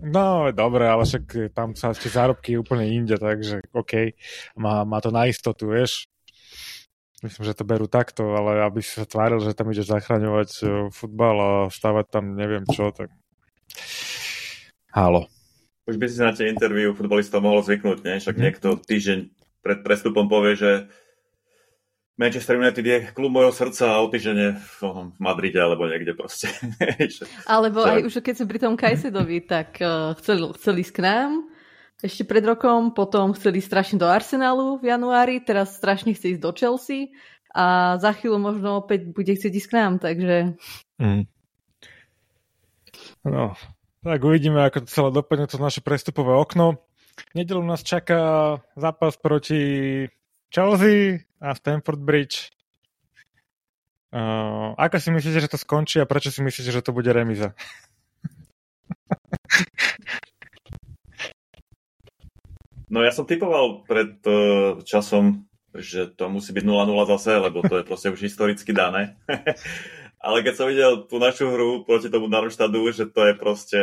No, 0.00 0.48
dobre, 0.56 0.88
ale 0.88 1.04
však 1.04 1.52
tam 1.52 1.76
sa 1.76 1.92
tie 1.92 2.08
zárobky 2.08 2.56
úplne 2.56 2.88
inde, 2.88 3.20
takže 3.20 3.60
OK, 3.76 4.16
má, 4.56 4.88
má 4.88 5.04
to 5.04 5.12
na 5.12 5.28
istotu, 5.28 5.68
vieš. 5.68 6.08
Myslím, 7.20 7.44
že 7.48 7.56
to 7.56 7.64
berú 7.64 7.84
takto, 7.88 8.36
ale 8.36 8.64
aby 8.64 8.80
si 8.80 8.96
sa 8.96 9.08
tváril, 9.08 9.40
že 9.40 9.56
tam 9.56 9.72
ideš 9.72 9.88
zachraňovať 9.88 10.50
e, 10.60 10.64
futbal 10.92 11.36
a 11.40 11.50
stavať 11.72 12.06
tam 12.12 12.36
neviem 12.36 12.64
čo, 12.68 12.92
tak 12.92 13.08
halo. 14.92 15.28
Už 15.86 15.96
by 15.96 16.06
si 16.10 16.18
na 16.18 16.34
tie 16.34 16.50
interviu 16.50 16.98
futbolistov 16.98 17.46
mohol 17.46 17.62
zvyknúť, 17.62 17.98
nie? 18.02 18.18
Však 18.18 18.36
mhm. 18.36 18.42
niekto 18.42 18.68
týždeň 18.82 19.18
pred 19.62 19.78
prestupom 19.86 20.26
povie, 20.26 20.58
že 20.58 20.70
Manchester 22.16 22.56
United 22.56 22.80
je 22.80 22.98
klub 23.12 23.28
mojho 23.28 23.52
srdca 23.52 23.92
a 23.92 24.00
o 24.00 24.08
týždeň 24.08 24.36
je 24.40 24.50
v 24.56 24.78
Madride 25.20 25.60
alebo 25.60 25.84
niekde 25.84 26.16
proste. 26.16 26.48
Alebo 27.44 27.84
aj 27.84 28.08
už 28.08 28.24
keď 28.24 28.34
som 28.40 28.48
pri 28.48 28.56
tom 28.56 28.72
Kajsedovi, 28.72 29.44
tak 29.52 29.76
uh, 29.84 30.16
chcel, 30.16 30.56
chceli 30.56 30.80
ísť 30.80 30.94
k 30.96 31.04
nám 31.04 31.44
ešte 32.00 32.28
pred 32.28 32.44
rokom, 32.44 32.92
potom 32.92 33.32
chceli 33.32 33.60
strašne 33.64 33.96
do 33.96 34.08
Arsenalu 34.08 34.80
v 34.80 34.92
januári, 34.92 35.40
teraz 35.40 35.76
strašne 35.76 36.12
chce 36.12 36.36
ísť 36.36 36.42
do 36.44 36.52
Chelsea 36.52 37.12
a 37.56 37.96
za 37.96 38.12
chvíľu 38.12 38.36
možno 38.36 38.84
opäť 38.84 39.08
bude 39.12 39.32
chcieť 39.32 39.52
ísť 39.52 39.68
k 39.72 39.76
nám, 39.76 39.92
takže... 39.96 40.60
Mm. 41.00 41.24
No, 43.24 43.56
tak 44.06 44.22
uvidíme, 44.22 44.62
ako 44.62 44.86
to 44.86 44.88
celé 44.88 45.10
dopadne 45.10 45.50
to 45.50 45.58
naše 45.58 45.82
prestupové 45.82 46.38
okno. 46.38 46.78
Nedelu 47.34 47.58
nás 47.66 47.82
čaká 47.82 48.54
zápas 48.78 49.18
proti 49.18 50.06
Chelsea 50.54 51.26
a 51.42 51.54
Stanford 51.58 51.98
Bridge. 51.98 52.54
Uh, 54.14 54.72
ako 54.78 55.02
si 55.02 55.10
myslíte, 55.10 55.42
že 55.42 55.52
to 55.52 55.58
skončí 55.58 55.98
a 55.98 56.08
prečo 56.08 56.30
si 56.30 56.40
myslíte, 56.40 56.70
že 56.70 56.86
to 56.86 56.94
bude 56.94 57.10
remiza? 57.10 57.52
No 62.86 63.02
ja 63.02 63.10
som 63.10 63.26
typoval 63.26 63.82
pred 63.82 64.22
uh, 64.22 64.78
časom, 64.86 65.50
že 65.74 66.06
to 66.14 66.30
musí 66.30 66.54
byť 66.54 66.64
0-0 66.64 67.12
zase, 67.18 67.34
lebo 67.34 67.58
to 67.66 67.82
je 67.82 67.84
proste 67.84 68.14
už 68.14 68.22
historicky 68.22 68.70
dané. 68.70 69.18
Ale 70.20 70.42
keď 70.42 70.54
som 70.56 70.66
videl 70.66 71.04
tú 71.06 71.20
našu 71.20 71.52
hru 71.52 71.84
proti 71.84 72.08
tomu 72.08 72.26
Darmstadtu, 72.26 72.80
že 72.90 73.04
to 73.06 73.20
je 73.30 73.34
proste 73.36 73.80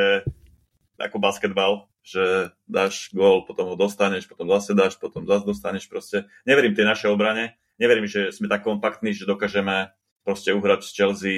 ako 0.97 1.17
basketbal, 1.17 1.89
že 2.03 2.51
dáš 2.67 3.09
gól, 3.15 3.47
potom 3.47 3.73
ho 3.73 3.75
dostaneš, 3.79 4.27
potom 4.27 4.51
zase 4.51 4.75
dáš, 4.75 4.99
potom 4.99 5.23
zase 5.23 5.47
dostaneš 5.47 5.87
proste. 5.87 6.27
Neverím 6.43 6.75
tej 6.75 6.89
našej 6.89 7.09
obrane, 7.09 7.55
neverím, 7.79 8.05
že 8.05 8.29
sme 8.35 8.51
tak 8.51 8.67
kompaktní, 8.67 9.15
že 9.15 9.29
dokážeme 9.29 9.95
proste 10.23 10.55
uhrať 10.55 10.83
z 10.83 10.91
Chelsea 10.91 11.37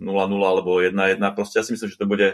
0-0 0.00 0.08
alebo 0.40 0.80
1-1. 0.80 1.20
Proste 1.36 1.60
ja 1.60 1.64
si 1.64 1.76
myslím, 1.76 1.90
že 1.92 2.00
to 2.00 2.08
bude 2.08 2.28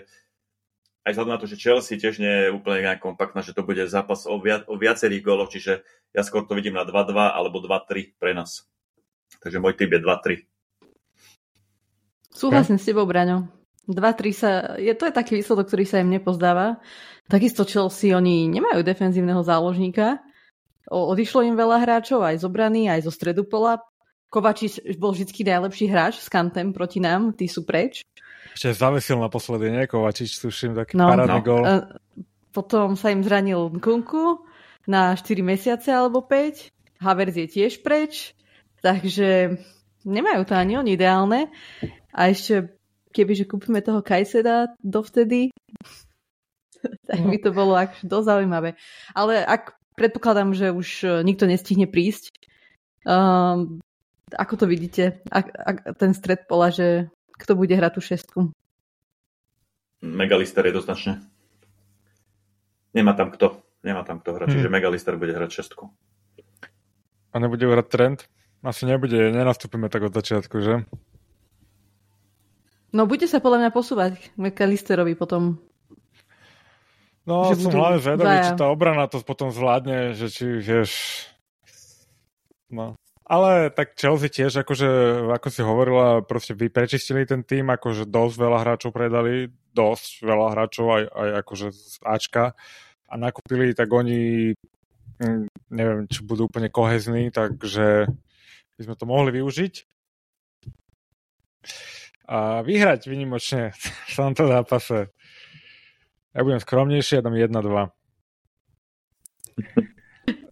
aj 1.05 1.11
vzhľadom 1.13 1.35
na 1.37 1.41
to, 1.41 1.51
že 1.51 1.61
Chelsea 1.61 2.01
tiež 2.01 2.17
nie 2.17 2.49
je 2.49 2.55
úplne 2.55 2.81
nejak 2.81 3.05
kompaktná, 3.05 3.45
že 3.45 3.53
to 3.53 3.61
bude 3.61 3.85
zápas 3.87 4.25
o, 4.25 4.41
viac, 4.41 4.65
o 4.67 4.81
viacerých 4.81 5.23
góloch, 5.23 5.53
čiže 5.53 5.85
ja 6.17 6.23
skôr 6.25 6.49
to 6.49 6.57
vidím 6.57 6.81
na 6.81 6.89
2-2 6.89 7.13
alebo 7.13 7.61
2-3 7.61 8.17
pre 8.17 8.33
nás. 8.33 8.65
Takže 9.45 9.61
môj 9.61 9.77
typ 9.77 9.93
je 9.93 10.01
2-3. 10.01 10.54
Súhlasím 12.35 12.83
s 12.83 12.91
tebou, 12.91 13.07
Braňo. 13.07 13.47
2-3 13.87 14.35
sa, 14.35 14.51
je, 14.81 14.91
to 14.97 15.07
je 15.07 15.15
taký 15.15 15.39
výsledok, 15.39 15.71
ktorý 15.71 15.85
sa 15.87 16.03
im 16.03 16.11
nepozdáva. 16.11 16.83
Takisto 17.31 17.63
Chelsea, 17.69 18.17
oni 18.17 18.51
nemajú 18.51 18.83
defenzívneho 18.83 19.45
záložníka. 19.45 20.19
O, 20.91 21.09
odišlo 21.15 21.47
im 21.47 21.57
veľa 21.57 21.85
hráčov, 21.85 22.25
aj 22.25 22.41
z 22.41 22.45
obrany, 22.45 22.89
aj 22.91 23.07
zo 23.07 23.13
stredu 23.13 23.47
pola. 23.47 23.81
Kovačič 24.33 24.99
bol 24.99 25.15
vždy 25.15 25.31
najlepší 25.31 25.87
hráč 25.87 26.19
s 26.19 26.29
kantem 26.29 26.75
proti 26.75 26.99
nám, 26.99 27.39
tí 27.39 27.47
sú 27.47 27.63
preč. 27.63 28.03
Ešte 28.51 28.75
zavesil 28.75 29.21
naposledy, 29.21 29.71
nie? 29.71 29.85
Kovačič, 29.87 30.43
tuším, 30.43 30.75
taký 30.75 30.99
no, 30.99 31.07
parádny 31.07 31.41
no. 31.41 31.47
gol. 31.47 31.63
Potom 32.51 32.99
sa 32.99 33.15
im 33.15 33.23
zranil 33.23 33.71
Kunku 33.79 34.43
na 34.91 35.15
4 35.15 35.23
mesiace 35.45 35.93
alebo 35.93 36.25
5. 36.25 36.73
Havertz 36.99 37.37
je 37.37 37.47
tiež 37.47 37.73
preč. 37.85 38.35
Takže 38.85 39.59
nemajú 40.05 40.43
to 40.45 40.55
ani 40.55 40.77
oni 40.81 40.95
ideálne. 40.95 41.49
A 42.15 42.31
ešte 42.31 42.71
kebyže 43.11 43.51
kúpime 43.51 43.83
toho 43.83 44.03
Kajseda 44.03 44.75
dovtedy, 44.83 45.51
tak 47.11 47.21
by 47.23 47.39
to 47.43 47.51
bolo 47.51 47.75
ak 47.75 48.03
dosť 48.03 48.27
zaujímavé. 48.27 48.79
Ale 49.15 49.43
ak 49.43 49.79
predpokladám, 49.99 50.55
že 50.55 50.75
už 50.75 50.89
e, 51.03 51.09
nikto 51.23 51.47
nestihne 51.47 51.87
prísť, 51.87 52.35
um, 53.07 53.79
ako 54.35 54.55
to 54.59 54.67
vidíte? 54.67 55.23
Ak, 55.31 55.51
ak 55.55 55.99
ten 55.99 56.11
stred 56.15 56.51
pola, 56.51 56.75
že 56.75 57.11
kto 57.39 57.55
bude 57.55 57.75
hrať 57.75 57.93
tú 57.95 58.03
šestku? 58.03 58.41
Megalister 60.05 60.67
jednoznačne. 60.67 61.23
Nemá 62.95 63.15
tam 63.15 63.31
kto. 63.31 63.63
Nemá 63.85 64.03
tam 64.07 64.23
kto 64.23 64.35
hrať, 64.35 64.49
hmm. 64.49 64.55
čiže 64.59 64.73
Megalister 64.73 65.15
bude 65.21 65.35
hrať 65.35 65.51
šestku. 65.51 65.83
A 67.35 67.37
nebude 67.43 67.67
hrať 67.67 67.87
trend? 67.91 68.19
Asi 68.65 68.89
nebude, 68.89 69.29
nenastúpime 69.29 69.93
tak 69.93 70.09
od 70.09 70.15
začiatku, 70.15 70.57
že? 70.63 70.89
No 72.95 73.11
bude 73.11 73.27
sa 73.27 73.43
podľa 73.43 73.67
mňa 73.67 73.71
posúvať 73.75 74.13
McAllisterovi 74.39 75.19
potom. 75.19 75.59
No, 77.27 77.51
že 77.51 77.67
som 77.67 77.75
hlavne 77.75 77.99
zvedavý, 77.99 78.37
či 78.47 78.55
tá 78.55 78.71
obrana 78.71 79.11
to 79.11 79.19
potom 79.27 79.51
zvládne, 79.51 80.15
že 80.15 80.31
či 80.31 80.63
vieš... 80.63 80.91
No. 82.71 82.95
Ale 83.25 83.73
tak 83.73 83.97
Chelsea 83.97 84.29
tiež, 84.29 84.63
akože, 84.63 84.89
ako 85.33 85.49
si 85.49 85.65
hovorila, 85.65 86.21
proste 86.21 86.53
vy 86.53 86.69
prečistili 86.69 87.25
ten 87.25 87.41
tým, 87.41 87.73
akože 87.73 88.05
dosť 88.07 88.37
veľa 88.37 88.59
hráčov 88.61 88.93
predali, 88.93 89.49
dosť 89.73 90.23
veľa 90.23 90.47
hráčov 90.53 90.87
aj, 90.93 91.05
aj 91.09 91.29
akože 91.41 91.67
z 91.73 91.95
Ačka 92.05 92.45
a 93.09 93.15
nakúpili, 93.17 93.73
tak 93.73 93.89
oni 93.89 94.53
mm, 95.19 95.73
neviem, 95.73 96.05
či 96.13 96.21
budú 96.21 96.47
úplne 96.47 96.69
kohezní, 96.69 97.33
takže 97.33 98.07
by 98.77 98.81
sme 98.85 98.95
to 98.95 99.05
mohli 99.09 99.41
využiť 99.41 99.75
a 102.25 102.65
vyhrať 102.65 103.07
vynimočne 103.09 103.73
v 104.11 104.15
tomto 104.17 104.49
zápase. 104.49 105.13
Ja 106.35 106.43
budem 106.43 106.59
skromnejší, 106.59 107.21
ja 107.21 107.23
dám 107.23 107.39
1-2. 107.39 107.95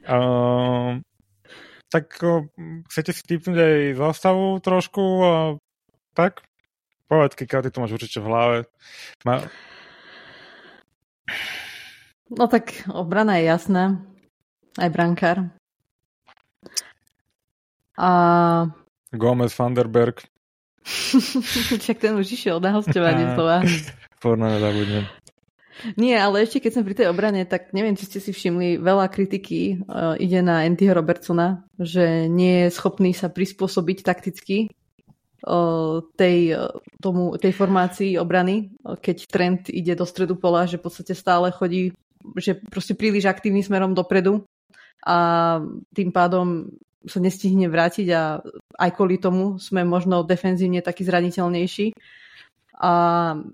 uh, 0.07 1.01
tak 1.93 2.07
uh, 2.23 2.47
chcete 2.87 3.11
si 3.11 3.23
typnúť 3.27 3.59
aj 3.59 3.79
zostavu 3.99 4.63
trošku? 4.63 5.03
Uh, 5.03 5.51
tak? 6.15 6.47
Povedz, 7.11 7.35
Kika, 7.37 7.61
ty 7.61 7.69
to 7.69 7.83
máš 7.83 7.99
určite 7.99 8.23
v 8.23 8.29
hlave. 8.31 8.57
Ma... 9.27 9.45
No 12.33 12.49
tak 12.49 12.73
obrana 12.89 13.37
je 13.37 13.45
jasná. 13.45 14.01
Aj 14.81 14.89
brankár. 14.89 15.53
A... 18.01 18.09
Gomez, 19.13 19.53
Vanderberg. 19.53 20.32
Však 21.83 21.99
ten 22.03 22.13
už 22.19 22.27
išiel 22.35 22.59
na 22.59 22.75
hostovanie 22.75 23.35
slova. 23.35 23.63
Porno 24.23 24.51
nezabudnem. 24.51 25.07
Nie, 25.99 26.23
ale 26.23 26.47
ešte 26.47 26.63
keď 26.63 26.73
som 26.79 26.87
pri 26.87 26.95
tej 26.95 27.11
obrane, 27.11 27.43
tak 27.43 27.75
neviem, 27.75 27.99
či 27.99 28.07
ste 28.07 28.23
si 28.23 28.31
všimli, 28.31 28.79
veľa 28.79 29.11
kritiky 29.11 29.83
uh, 29.83 30.15
ide 30.15 30.39
na 30.39 30.63
Andyho 30.63 30.95
Robertsona, 30.95 31.67
že 31.75 32.31
nie 32.31 32.67
je 32.67 32.69
schopný 32.71 33.11
sa 33.11 33.27
prispôsobiť 33.27 34.07
takticky 34.07 34.71
uh, 35.43 36.05
tej, 36.15 36.55
uh, 36.55 36.71
tomu, 37.03 37.35
tej 37.35 37.51
formácii 37.57 38.15
obrany, 38.15 38.71
uh, 38.87 38.95
keď 38.95 39.17
trend 39.27 39.61
ide 39.75 39.99
do 39.99 40.07
stredu 40.07 40.39
pola, 40.39 40.71
že 40.71 40.79
v 40.79 40.87
podstate 40.87 41.19
stále 41.19 41.51
chodí, 41.51 41.91
že 42.39 42.63
proste 42.71 42.95
príliš 42.95 43.27
aktívny 43.27 43.67
smerom 43.67 43.91
dopredu 43.91 44.47
a 45.03 45.59
tým 45.91 46.15
pádom 46.15 46.71
sa 47.07 47.19
nestihne 47.19 47.67
vrátiť 47.67 48.07
a 48.15 48.43
aj 48.79 48.91
kvôli 48.95 49.19
tomu 49.19 49.59
sme 49.59 49.83
možno 49.83 50.23
defenzívne 50.27 50.83
taký 50.83 51.07
zraniteľnejší. 51.07 51.95
A 52.83 52.93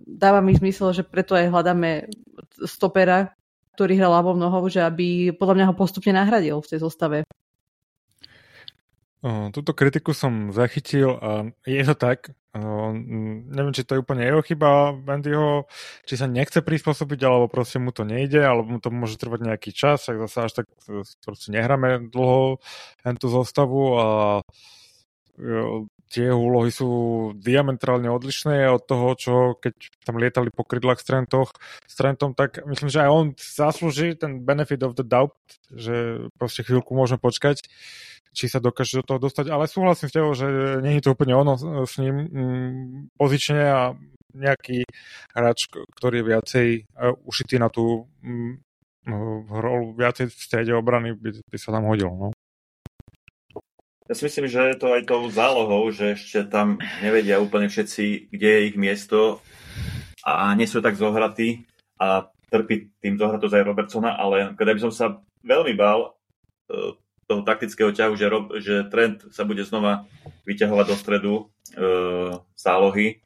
dáva 0.08 0.40
mi 0.40 0.56
zmysel, 0.56 0.96
že 0.96 1.04
preto 1.04 1.36
aj 1.36 1.52
hľadáme 1.52 2.08
stopera, 2.64 3.36
ktorý 3.76 4.00
hral 4.00 4.12
ľavou 4.16 4.34
nohou, 4.34 4.64
že 4.72 4.80
aby 4.80 5.36
podľa 5.36 5.54
mňa 5.54 5.68
ho 5.68 5.74
postupne 5.76 6.16
nahradil 6.16 6.58
v 6.64 6.70
tej 6.72 6.80
zostave. 6.80 7.18
Túto 9.24 9.74
kritiku 9.74 10.14
som 10.14 10.54
zachytil 10.54 11.18
a 11.18 11.50
je 11.66 11.82
to 11.82 11.98
tak. 11.98 12.30
Neviem, 12.54 13.74
či 13.74 13.82
to 13.82 13.98
je 13.98 14.02
úplne 14.02 14.22
jeho 14.22 14.42
chyba 14.42 14.94
Andyho, 14.94 15.66
či 16.06 16.14
sa 16.18 16.30
nechce 16.30 16.62
prispôsobiť, 16.62 17.20
alebo 17.26 17.46
proste 17.50 17.82
mu 17.82 17.90
to 17.90 18.06
nejde, 18.06 18.42
alebo 18.42 18.78
mu 18.78 18.78
to 18.78 18.94
môže 18.94 19.18
trvať 19.18 19.46
nejaký 19.46 19.70
čas, 19.74 20.06
tak 20.06 20.22
zase 20.26 20.38
až 20.46 20.52
tak 20.62 20.66
proste 21.22 21.50
nehráme 21.50 22.10
dlho 22.10 22.58
tú 23.18 23.26
zostavu 23.26 23.82
a 23.98 24.06
tie 26.08 26.32
úlohy 26.32 26.72
sú 26.72 26.90
diametrálne 27.36 28.08
odlišné 28.08 28.64
od 28.72 28.82
toho, 28.86 29.08
čo 29.14 29.34
keď 29.60 29.74
tam 30.02 30.16
lietali 30.16 30.48
po 30.50 30.64
krydlách 30.64 30.98
s, 30.98 31.06
Trentoch, 31.06 31.52
s 31.84 31.94
Trentom, 31.94 32.32
tak 32.32 32.64
myslím, 32.64 32.88
že 32.88 33.04
aj 33.04 33.10
on 33.12 33.26
zaslúži 33.36 34.16
ten 34.16 34.40
benefit 34.42 34.82
of 34.82 34.96
the 34.96 35.04
doubt, 35.04 35.36
že 35.68 36.26
proste 36.40 36.64
chvíľku 36.64 36.96
môžeme 36.96 37.20
počkať, 37.20 37.68
či 38.38 38.46
sa 38.46 38.62
dokáže 38.62 39.02
do 39.02 39.04
toho 39.04 39.18
dostať, 39.26 39.50
ale 39.50 39.66
súhlasím 39.66 40.06
s 40.06 40.14
tebou, 40.14 40.30
že 40.38 40.46
nie 40.78 41.02
je 41.02 41.10
to 41.10 41.18
úplne 41.18 41.34
ono 41.34 41.58
s 41.82 41.98
ním 41.98 42.14
mm, 42.30 43.18
pozične 43.18 43.62
a 43.66 43.98
nejaký 44.30 44.86
hráč, 45.34 45.66
ktorý 45.98 46.22
je 46.22 46.28
viacej 46.30 46.68
uh, 46.94 47.18
ušitý 47.26 47.58
na 47.58 47.66
tú 47.66 48.06
mm, 48.22 48.62
rolu 49.50 49.96
viacej 49.98 50.30
v 50.30 50.36
strede 50.36 50.72
obrany 50.76 51.16
by, 51.18 51.42
by 51.48 51.56
sa 51.58 51.74
tam 51.74 51.90
hodil. 51.90 52.12
No. 52.12 52.28
Ja 54.08 54.14
si 54.16 54.24
myslím, 54.24 54.48
že 54.48 54.72
je 54.72 54.76
to 54.80 54.94
aj 54.94 55.02
tou 55.04 55.26
zálohou, 55.28 55.92
že 55.92 56.16
ešte 56.16 56.48
tam 56.48 56.80
nevedia 57.04 57.42
úplne 57.42 57.68
všetci, 57.68 58.32
kde 58.32 58.48
je 58.48 58.60
ich 58.72 58.76
miesto 58.78 59.44
a 60.24 60.52
nie 60.56 60.64
sú 60.64 60.80
tak 60.80 60.96
zohratí 60.96 61.68
a 62.00 62.28
trpí 62.48 62.88
tým 63.04 63.20
zohratosť 63.20 63.52
aj 63.52 63.68
Robertsona, 63.68 64.16
ale 64.16 64.56
keď 64.56 64.66
by 64.76 64.80
som 64.88 64.92
sa 64.92 65.06
veľmi 65.44 65.76
bál 65.76 66.08
uh, 66.08 66.96
toho 67.28 67.44
taktického 67.44 67.92
ťahu, 67.92 68.16
že, 68.16 68.26
Rob, 68.32 68.44
že 68.56 68.88
Trent 68.88 69.20
sa 69.30 69.44
bude 69.44 69.60
znova 69.62 70.08
vyťahovať 70.48 70.86
do 70.88 70.96
stredu 70.96 71.34
uh, 71.36 72.40
zálohy, 72.56 73.20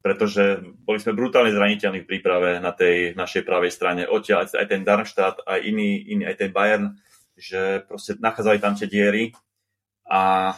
pretože 0.00 0.64
boli 0.88 0.96
sme 0.96 1.12
brutálne 1.12 1.52
zraniteľní 1.52 2.02
v 2.02 2.08
príprave 2.08 2.56
na 2.64 2.72
tej 2.72 3.12
našej 3.12 3.44
pravej 3.44 3.68
strane. 3.68 4.02
Odtiaľ 4.08 4.48
aj 4.48 4.66
ten 4.72 4.82
Darmstadt, 4.88 5.44
aj 5.44 5.60
iný, 5.68 6.00
iný 6.08 6.24
aj 6.24 6.36
ten 6.40 6.50
Bayern, 6.50 6.96
že 7.36 7.84
proste 7.84 8.16
nachádzali 8.16 8.56
tam 8.56 8.72
tie 8.72 8.88
diery 8.88 9.36
a 10.08 10.54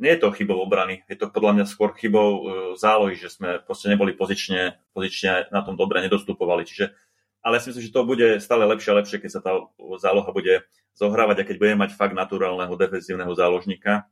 nie 0.00 0.10
je 0.16 0.24
to 0.24 0.34
chybou 0.34 0.58
obrany, 0.58 1.06
je 1.06 1.14
to 1.14 1.30
podľa 1.30 1.60
mňa 1.60 1.64
skôr 1.68 1.92
chybou 1.94 2.30
uh, 2.34 2.40
zálohy, 2.74 3.20
že 3.20 3.28
sme 3.28 3.60
proste 3.60 3.92
neboli 3.92 4.16
pozične, 4.16 4.80
pozične 4.96 5.52
na 5.52 5.60
tom 5.60 5.76
dobre 5.76 6.00
nedostupovali. 6.00 6.64
Čiže, 6.64 6.96
ale 7.44 7.60
ja 7.60 7.62
si 7.62 7.68
myslím, 7.70 7.84
že 7.84 7.92
to 7.92 8.08
bude 8.08 8.28
stále 8.40 8.64
lepšie 8.64 8.90
a 8.96 8.98
lepšie, 9.04 9.20
keď 9.20 9.30
sa 9.30 9.40
tá 9.44 9.52
záloha 10.00 10.32
bude 10.32 10.64
zohrávať 10.96 11.44
a 11.44 11.46
keď 11.46 11.56
budeme 11.60 11.84
mať 11.84 11.92
fakt 11.92 12.16
naturálneho 12.16 12.72
defenzívneho 12.72 13.36
záložníka, 13.36 14.08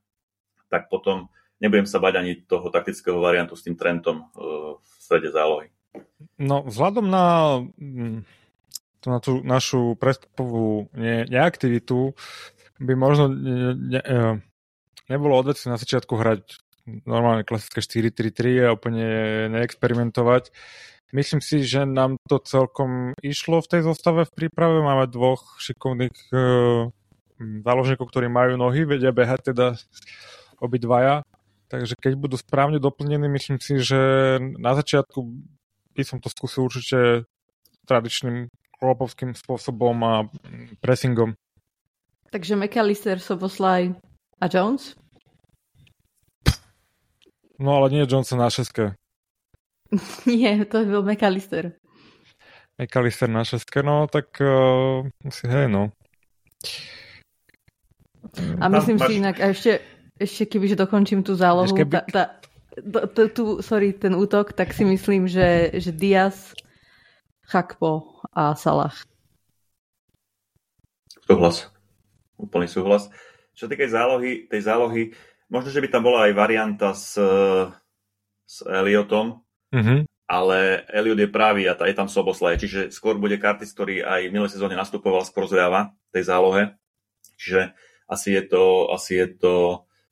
tak 0.69 0.93
potom 0.93 1.33
nebudem 1.57 1.89
sa 1.89 1.97
bať 1.97 2.21
ani 2.21 2.33
toho 2.45 2.69
taktického 2.69 3.17
variantu 3.25 3.57
s 3.57 3.65
tým 3.65 3.73
Trentom 3.73 4.29
uh, 4.37 4.77
v 4.77 4.91
strede 5.01 5.33
zálohy. 5.33 5.73
No, 6.37 6.61
vzhľadom 6.69 7.09
na, 7.09 7.27
mm, 7.81 8.29
na 9.09 9.19
tú 9.25 9.41
našu 9.41 9.97
prestupovú 9.97 10.93
ne, 10.93 11.25
neaktivitu 11.25 12.13
by 12.83 12.93
možno 12.99 13.33
ne, 13.33 13.75
ne, 13.79 14.03
nebolo 15.09 15.41
odveci 15.41 15.73
na 15.73 15.81
začiatku 15.81 16.13
hrať 16.19 16.61
normálne 17.07 17.47
klasické 17.47 17.79
4-3-3 17.79 18.67
a 18.67 18.75
úplne 18.75 19.07
neexperimentovať. 19.55 20.51
Myslím 21.13 21.45
si, 21.45 21.61
že 21.61 21.85
nám 21.85 22.17
to 22.25 22.41
celkom 22.41 23.13
išlo 23.21 23.61
v 23.61 23.69
tej 23.69 23.83
zostave 23.85 24.25
v 24.25 24.33
príprave. 24.33 24.81
Máme 24.81 25.13
dvoch 25.13 25.61
šikovných 25.61 26.17
uh, 26.33 26.89
záložníkov, 27.61 28.09
ktorí 28.09 28.33
majú 28.33 28.57
nohy, 28.57 28.89
vedia 28.89 29.13
behať 29.13 29.53
teda 29.53 29.77
obidvaja. 30.57 31.21
Takže 31.69 32.01
keď 32.01 32.13
budú 32.17 32.37
správne 32.41 32.81
doplnení, 32.81 33.29
myslím 33.29 33.61
si, 33.61 33.77
že 33.81 34.01
na 34.57 34.73
začiatku 34.73 35.21
by 35.93 36.03
som 36.05 36.21
to 36.21 36.33
skúsil 36.33 36.69
určite 36.69 37.29
tradičným 37.85 38.49
klopovským 38.81 39.37
spôsobom 39.37 39.97
a 40.05 40.13
pressingom. 40.81 41.37
Takže 42.33 42.57
McAllister, 42.57 43.21
Soboslaj 43.21 43.93
a 44.41 44.45
Jones? 44.49 44.97
No 47.61 47.77
ale 47.77 47.93
nie 47.93 48.09
Johnson 48.09 48.41
na 48.41 48.49
šeske. 48.49 48.97
nie, 50.27 50.65
to 50.65 50.85
byl 50.85 51.03
McAllister. 51.03 51.73
McAllister 52.79 53.29
na 53.29 53.45
šeske, 53.45 53.83
no 53.83 54.07
tak 54.07 54.41
uh, 54.41 55.07
asi 55.27 55.47
hej, 55.47 55.69
no. 55.69 55.93
A 58.61 58.69
myslím 58.69 58.99
Tam, 58.99 59.09
si 59.09 59.15
inak, 59.21 59.37
a 59.41 59.53
ešte, 59.53 59.83
ešte 60.17 60.47
kebyže 60.47 60.79
dokončím 60.79 61.21
tú 61.21 61.37
zálohu, 61.37 61.75
keby... 61.75 62.09
tá, 62.09 62.41
tá, 62.81 63.01
t, 63.07 63.29
tu, 63.29 63.61
sorry, 63.61 63.93
ten 63.93 64.15
útok, 64.17 64.57
tak 64.57 64.73
si 64.73 64.89
myslím, 64.89 65.29
že, 65.29 65.69
že 65.77 65.93
Diaz, 65.93 66.57
Chakpo 67.45 68.25
a 68.33 68.57
Salah. 68.57 68.97
Súhlas. 71.29 71.69
Úplný 72.41 72.67
súhlas. 72.67 73.13
Čo 73.53 73.69
týka 73.69 73.85
zálohy, 73.85 74.49
tej 74.49 74.65
zálohy, 74.65 75.13
Možno, 75.53 75.69
že 75.69 75.85
by 75.85 75.89
tam 75.93 76.09
bola 76.09 76.25
aj 76.25 76.33
varianta 76.33 76.97
s, 76.97 77.13
s 78.49 78.57
Eliotom, 78.65 79.42
mm-hmm. 79.73 79.99
ale 80.29 80.87
Eliot 80.93 81.19
je 81.19 81.29
pravý 81.33 81.67
a 81.67 81.75
je 81.75 81.97
tam 81.97 82.07
Soboslaj, 82.07 82.61
čiže 82.61 82.93
skôr 82.95 83.19
bude 83.19 83.41
Kartis, 83.41 83.73
ktorý 83.75 84.05
aj 84.05 84.29
v 84.29 84.33
minulej 84.33 84.55
sezóne 84.55 84.79
nastupoval 84.79 85.27
skôr 85.27 85.49
zľava 85.49 85.97
tej 86.15 86.29
zálohe. 86.29 86.77
Čiže 87.41 87.75
asi 88.07 88.37
je 88.37 88.43
to, 88.47 88.93
asi 88.93 89.19
je 89.19 89.27
to 89.41 89.55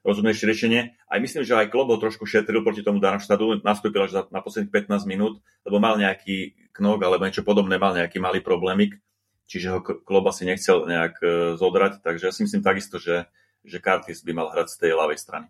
rozumnejšie 0.00 0.48
riešenie. 0.48 0.80
Aj 1.06 1.18
myslím, 1.20 1.44
že 1.44 1.54
aj 1.54 1.68
Klobo 1.68 2.00
trošku 2.00 2.24
šetril 2.24 2.64
proti 2.64 2.80
tomu 2.80 2.98
Darmstadtu, 2.98 3.61
nastúpil 3.61 4.08
až 4.08 4.24
na 4.32 4.40
posledných 4.40 4.88
15 4.88 5.04
minút, 5.04 5.44
lebo 5.68 5.76
mal 5.76 6.00
nejaký 6.00 6.56
knok 6.72 6.98
alebo 7.04 7.28
niečo 7.28 7.44
podobné, 7.44 7.76
mal 7.76 7.92
nejaký 7.92 8.16
malý 8.16 8.40
problémik, 8.40 8.96
čiže 9.44 9.68
ho 9.76 9.80
Kloba 9.84 10.32
si 10.32 10.48
nechcel 10.48 10.88
nejak 10.88 11.14
e, 11.20 11.26
zodrať, 11.61 12.00
takže 12.00 12.30
ja 12.30 12.32
si 12.32 12.48
myslím 12.48 12.64
takisto, 12.64 12.96
že 12.96 13.28
že 13.64 13.78
Curtis 13.80 14.24
by 14.24 14.32
mal 14.32 14.48
hrať 14.52 14.68
z 14.72 14.76
tej 14.86 14.92
ľavej 14.96 15.18
strany. 15.20 15.46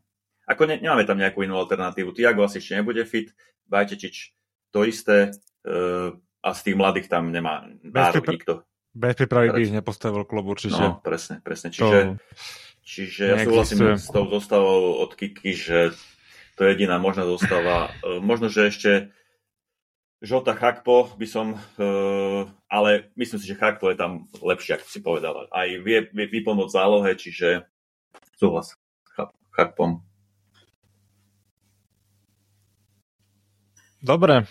Ako 0.51 0.67
ne, 0.67 0.83
nemáme 0.83 1.07
tam 1.07 1.23
nejakú 1.23 1.47
inú 1.47 1.55
alternatívu. 1.63 2.11
Tiago 2.11 2.43
asi 2.43 2.59
ešte 2.59 2.75
nebude 2.75 3.07
fit, 3.07 3.31
Bajtečič 3.71 4.35
to 4.75 4.83
isté 4.83 5.31
uh, 5.67 6.11
a 6.43 6.49
z 6.51 6.61
tých 6.67 6.77
mladých 6.79 7.07
tam 7.07 7.31
nemá 7.31 7.71
nárok 7.87 8.27
pripra- 8.27 8.35
nikto. 8.35 8.55
Bez 8.91 9.15
prípravy 9.15 9.55
by 9.55 9.61
ich 9.63 9.75
nepostavil 9.75 10.27
klub 10.27 10.51
určite. 10.51 10.83
No, 10.83 10.99
presne, 10.99 11.39
presne. 11.39 11.71
Čiže, 11.71 11.99
to... 12.19 12.35
čiže 12.83 13.25
ja 13.31 13.39
súhlasím 13.47 13.95
s 13.95 14.11
tou 14.11 14.27
zostavou 14.27 14.99
od 14.99 15.15
Kiki, 15.15 15.55
že 15.55 15.95
to 16.59 16.67
je 16.67 16.75
jediná 16.75 16.99
možná 16.99 17.23
zostava. 17.23 17.95
Uh, 18.03 18.19
možno, 18.19 18.51
že 18.51 18.67
ešte 18.75 19.15
Žota 20.19 20.59
Chakpo 20.59 21.15
by 21.15 21.27
som, 21.31 21.55
uh, 21.55 22.51
ale 22.67 23.15
myslím 23.15 23.39
si, 23.39 23.47
že 23.47 23.59
Chakpo 23.59 23.95
je 23.95 23.97
tam 23.97 24.27
lepšie, 24.43 24.83
ako 24.83 24.87
si 24.91 24.99
povedal. 24.99 25.47
Aj 25.55 25.71
vie, 25.71 26.11
vie 26.11 26.27
vypomôcť 26.27 26.75
zálohe, 26.75 27.15
čiže 27.15 27.71
Súhlas. 28.41 28.73
Chápom. 29.53 30.01
Dobre. 34.01 34.49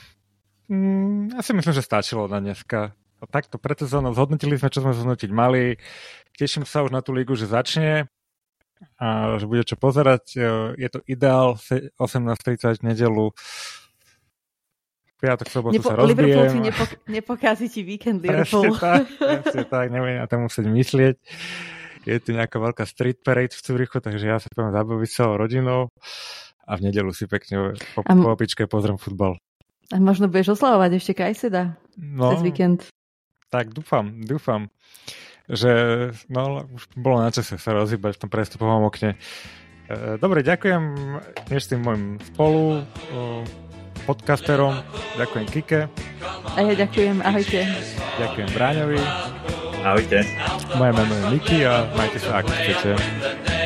Mm, 0.70 1.34
ja 1.34 1.42
si 1.42 1.52
myslím, 1.58 1.74
že 1.74 1.82
stačilo 1.82 2.30
na 2.30 2.38
dneska. 2.38 2.94
A 3.20 3.24
takto 3.28 3.60
pred 3.60 3.76
sezónou 3.76 4.16
zhodnotili 4.16 4.56
sme, 4.56 4.72
čo 4.72 4.80
sme 4.80 4.96
zhodnotiť 4.96 5.30
mali. 5.34 5.76
Teším 6.38 6.64
sa 6.64 6.86
už 6.88 6.96
na 6.96 7.04
tú 7.04 7.12
lígu, 7.12 7.36
že 7.36 7.52
začne 7.52 8.08
a 8.96 9.36
že 9.36 9.44
bude 9.44 9.68
čo 9.68 9.76
pozerať. 9.76 10.40
Je 10.80 10.88
to 10.88 11.04
ideál 11.04 11.60
18.30 12.00 12.80
nedelu. 12.80 13.36
Piatok, 15.20 15.52
sobotu 15.52 15.76
Nepo- 15.76 15.92
sa 15.92 16.00
rozbijem. 16.00 16.16
Liverpool 16.16 16.48
ti 16.48 16.60
nepo- 16.64 17.00
nepokází 17.12 17.68
ti 17.68 17.84
víkend 17.84 18.24
Liverpool. 18.24 18.72
Presne 18.72 18.80
tak, 18.80 19.04
presne 19.20 19.64
tak, 19.68 19.86
nebudem 19.92 20.24
na 20.24 20.28
to 20.32 20.36
musieť 20.40 20.66
myslieť 20.72 21.18
je 22.08 22.18
tu 22.18 22.32
nejaká 22.34 22.58
veľká 22.58 22.84
street 22.88 23.22
parade 23.22 23.54
v 23.54 23.62
Cúrichu, 23.62 24.00
takže 24.00 24.26
ja 24.26 24.40
sa 24.40 24.48
poviem 24.50 24.72
zabaviť 24.72 25.10
celou 25.12 25.36
rodinou 25.36 25.92
a 26.70 26.72
v 26.78 26.86
nedelu 26.86 27.10
si 27.10 27.26
pekne 27.26 27.74
po, 27.98 28.06
po 28.06 28.30
opičke 28.30 28.70
pozriem 28.70 29.02
futbal. 29.02 29.42
A 29.90 29.98
možno 29.98 30.30
budeš 30.30 30.54
oslavovať 30.62 31.02
ešte 31.02 31.18
Kajseda 31.18 31.74
no, 31.98 32.30
cez 32.38 32.46
víkend. 32.46 32.86
Tak 33.50 33.74
dúfam, 33.74 34.22
dúfam, 34.22 34.70
že 35.50 35.74
no, 36.30 36.70
už 36.70 36.94
bolo 36.94 37.26
na 37.26 37.34
čase 37.34 37.58
sa 37.58 37.74
rozhýbať 37.74 38.16
v 38.16 38.22
tom 38.22 38.30
prestupovom 38.30 38.86
okne. 38.86 39.18
E, 39.90 40.22
dobre, 40.22 40.46
ďakujem 40.46 40.84
dnešným 41.50 41.82
môjim 41.82 42.06
spolu 42.30 42.86
podcasterom, 44.06 44.78
ďakujem 45.18 45.46
Kike. 45.50 45.82
A 46.54 46.60
ja 46.62 46.74
ďakujem, 46.78 47.26
ahojte. 47.26 47.66
Ďakujem 48.22 48.50
Bráňovi. 48.54 49.02
Ahojte. 49.82 50.22
Moje 50.78 50.92
meno 50.92 51.14
je 51.16 51.26
Miki 51.34 51.60
a 51.66 51.90
majte 51.98 52.20
sa 52.22 52.46
ako 52.46 52.52
chcete. 52.52 53.59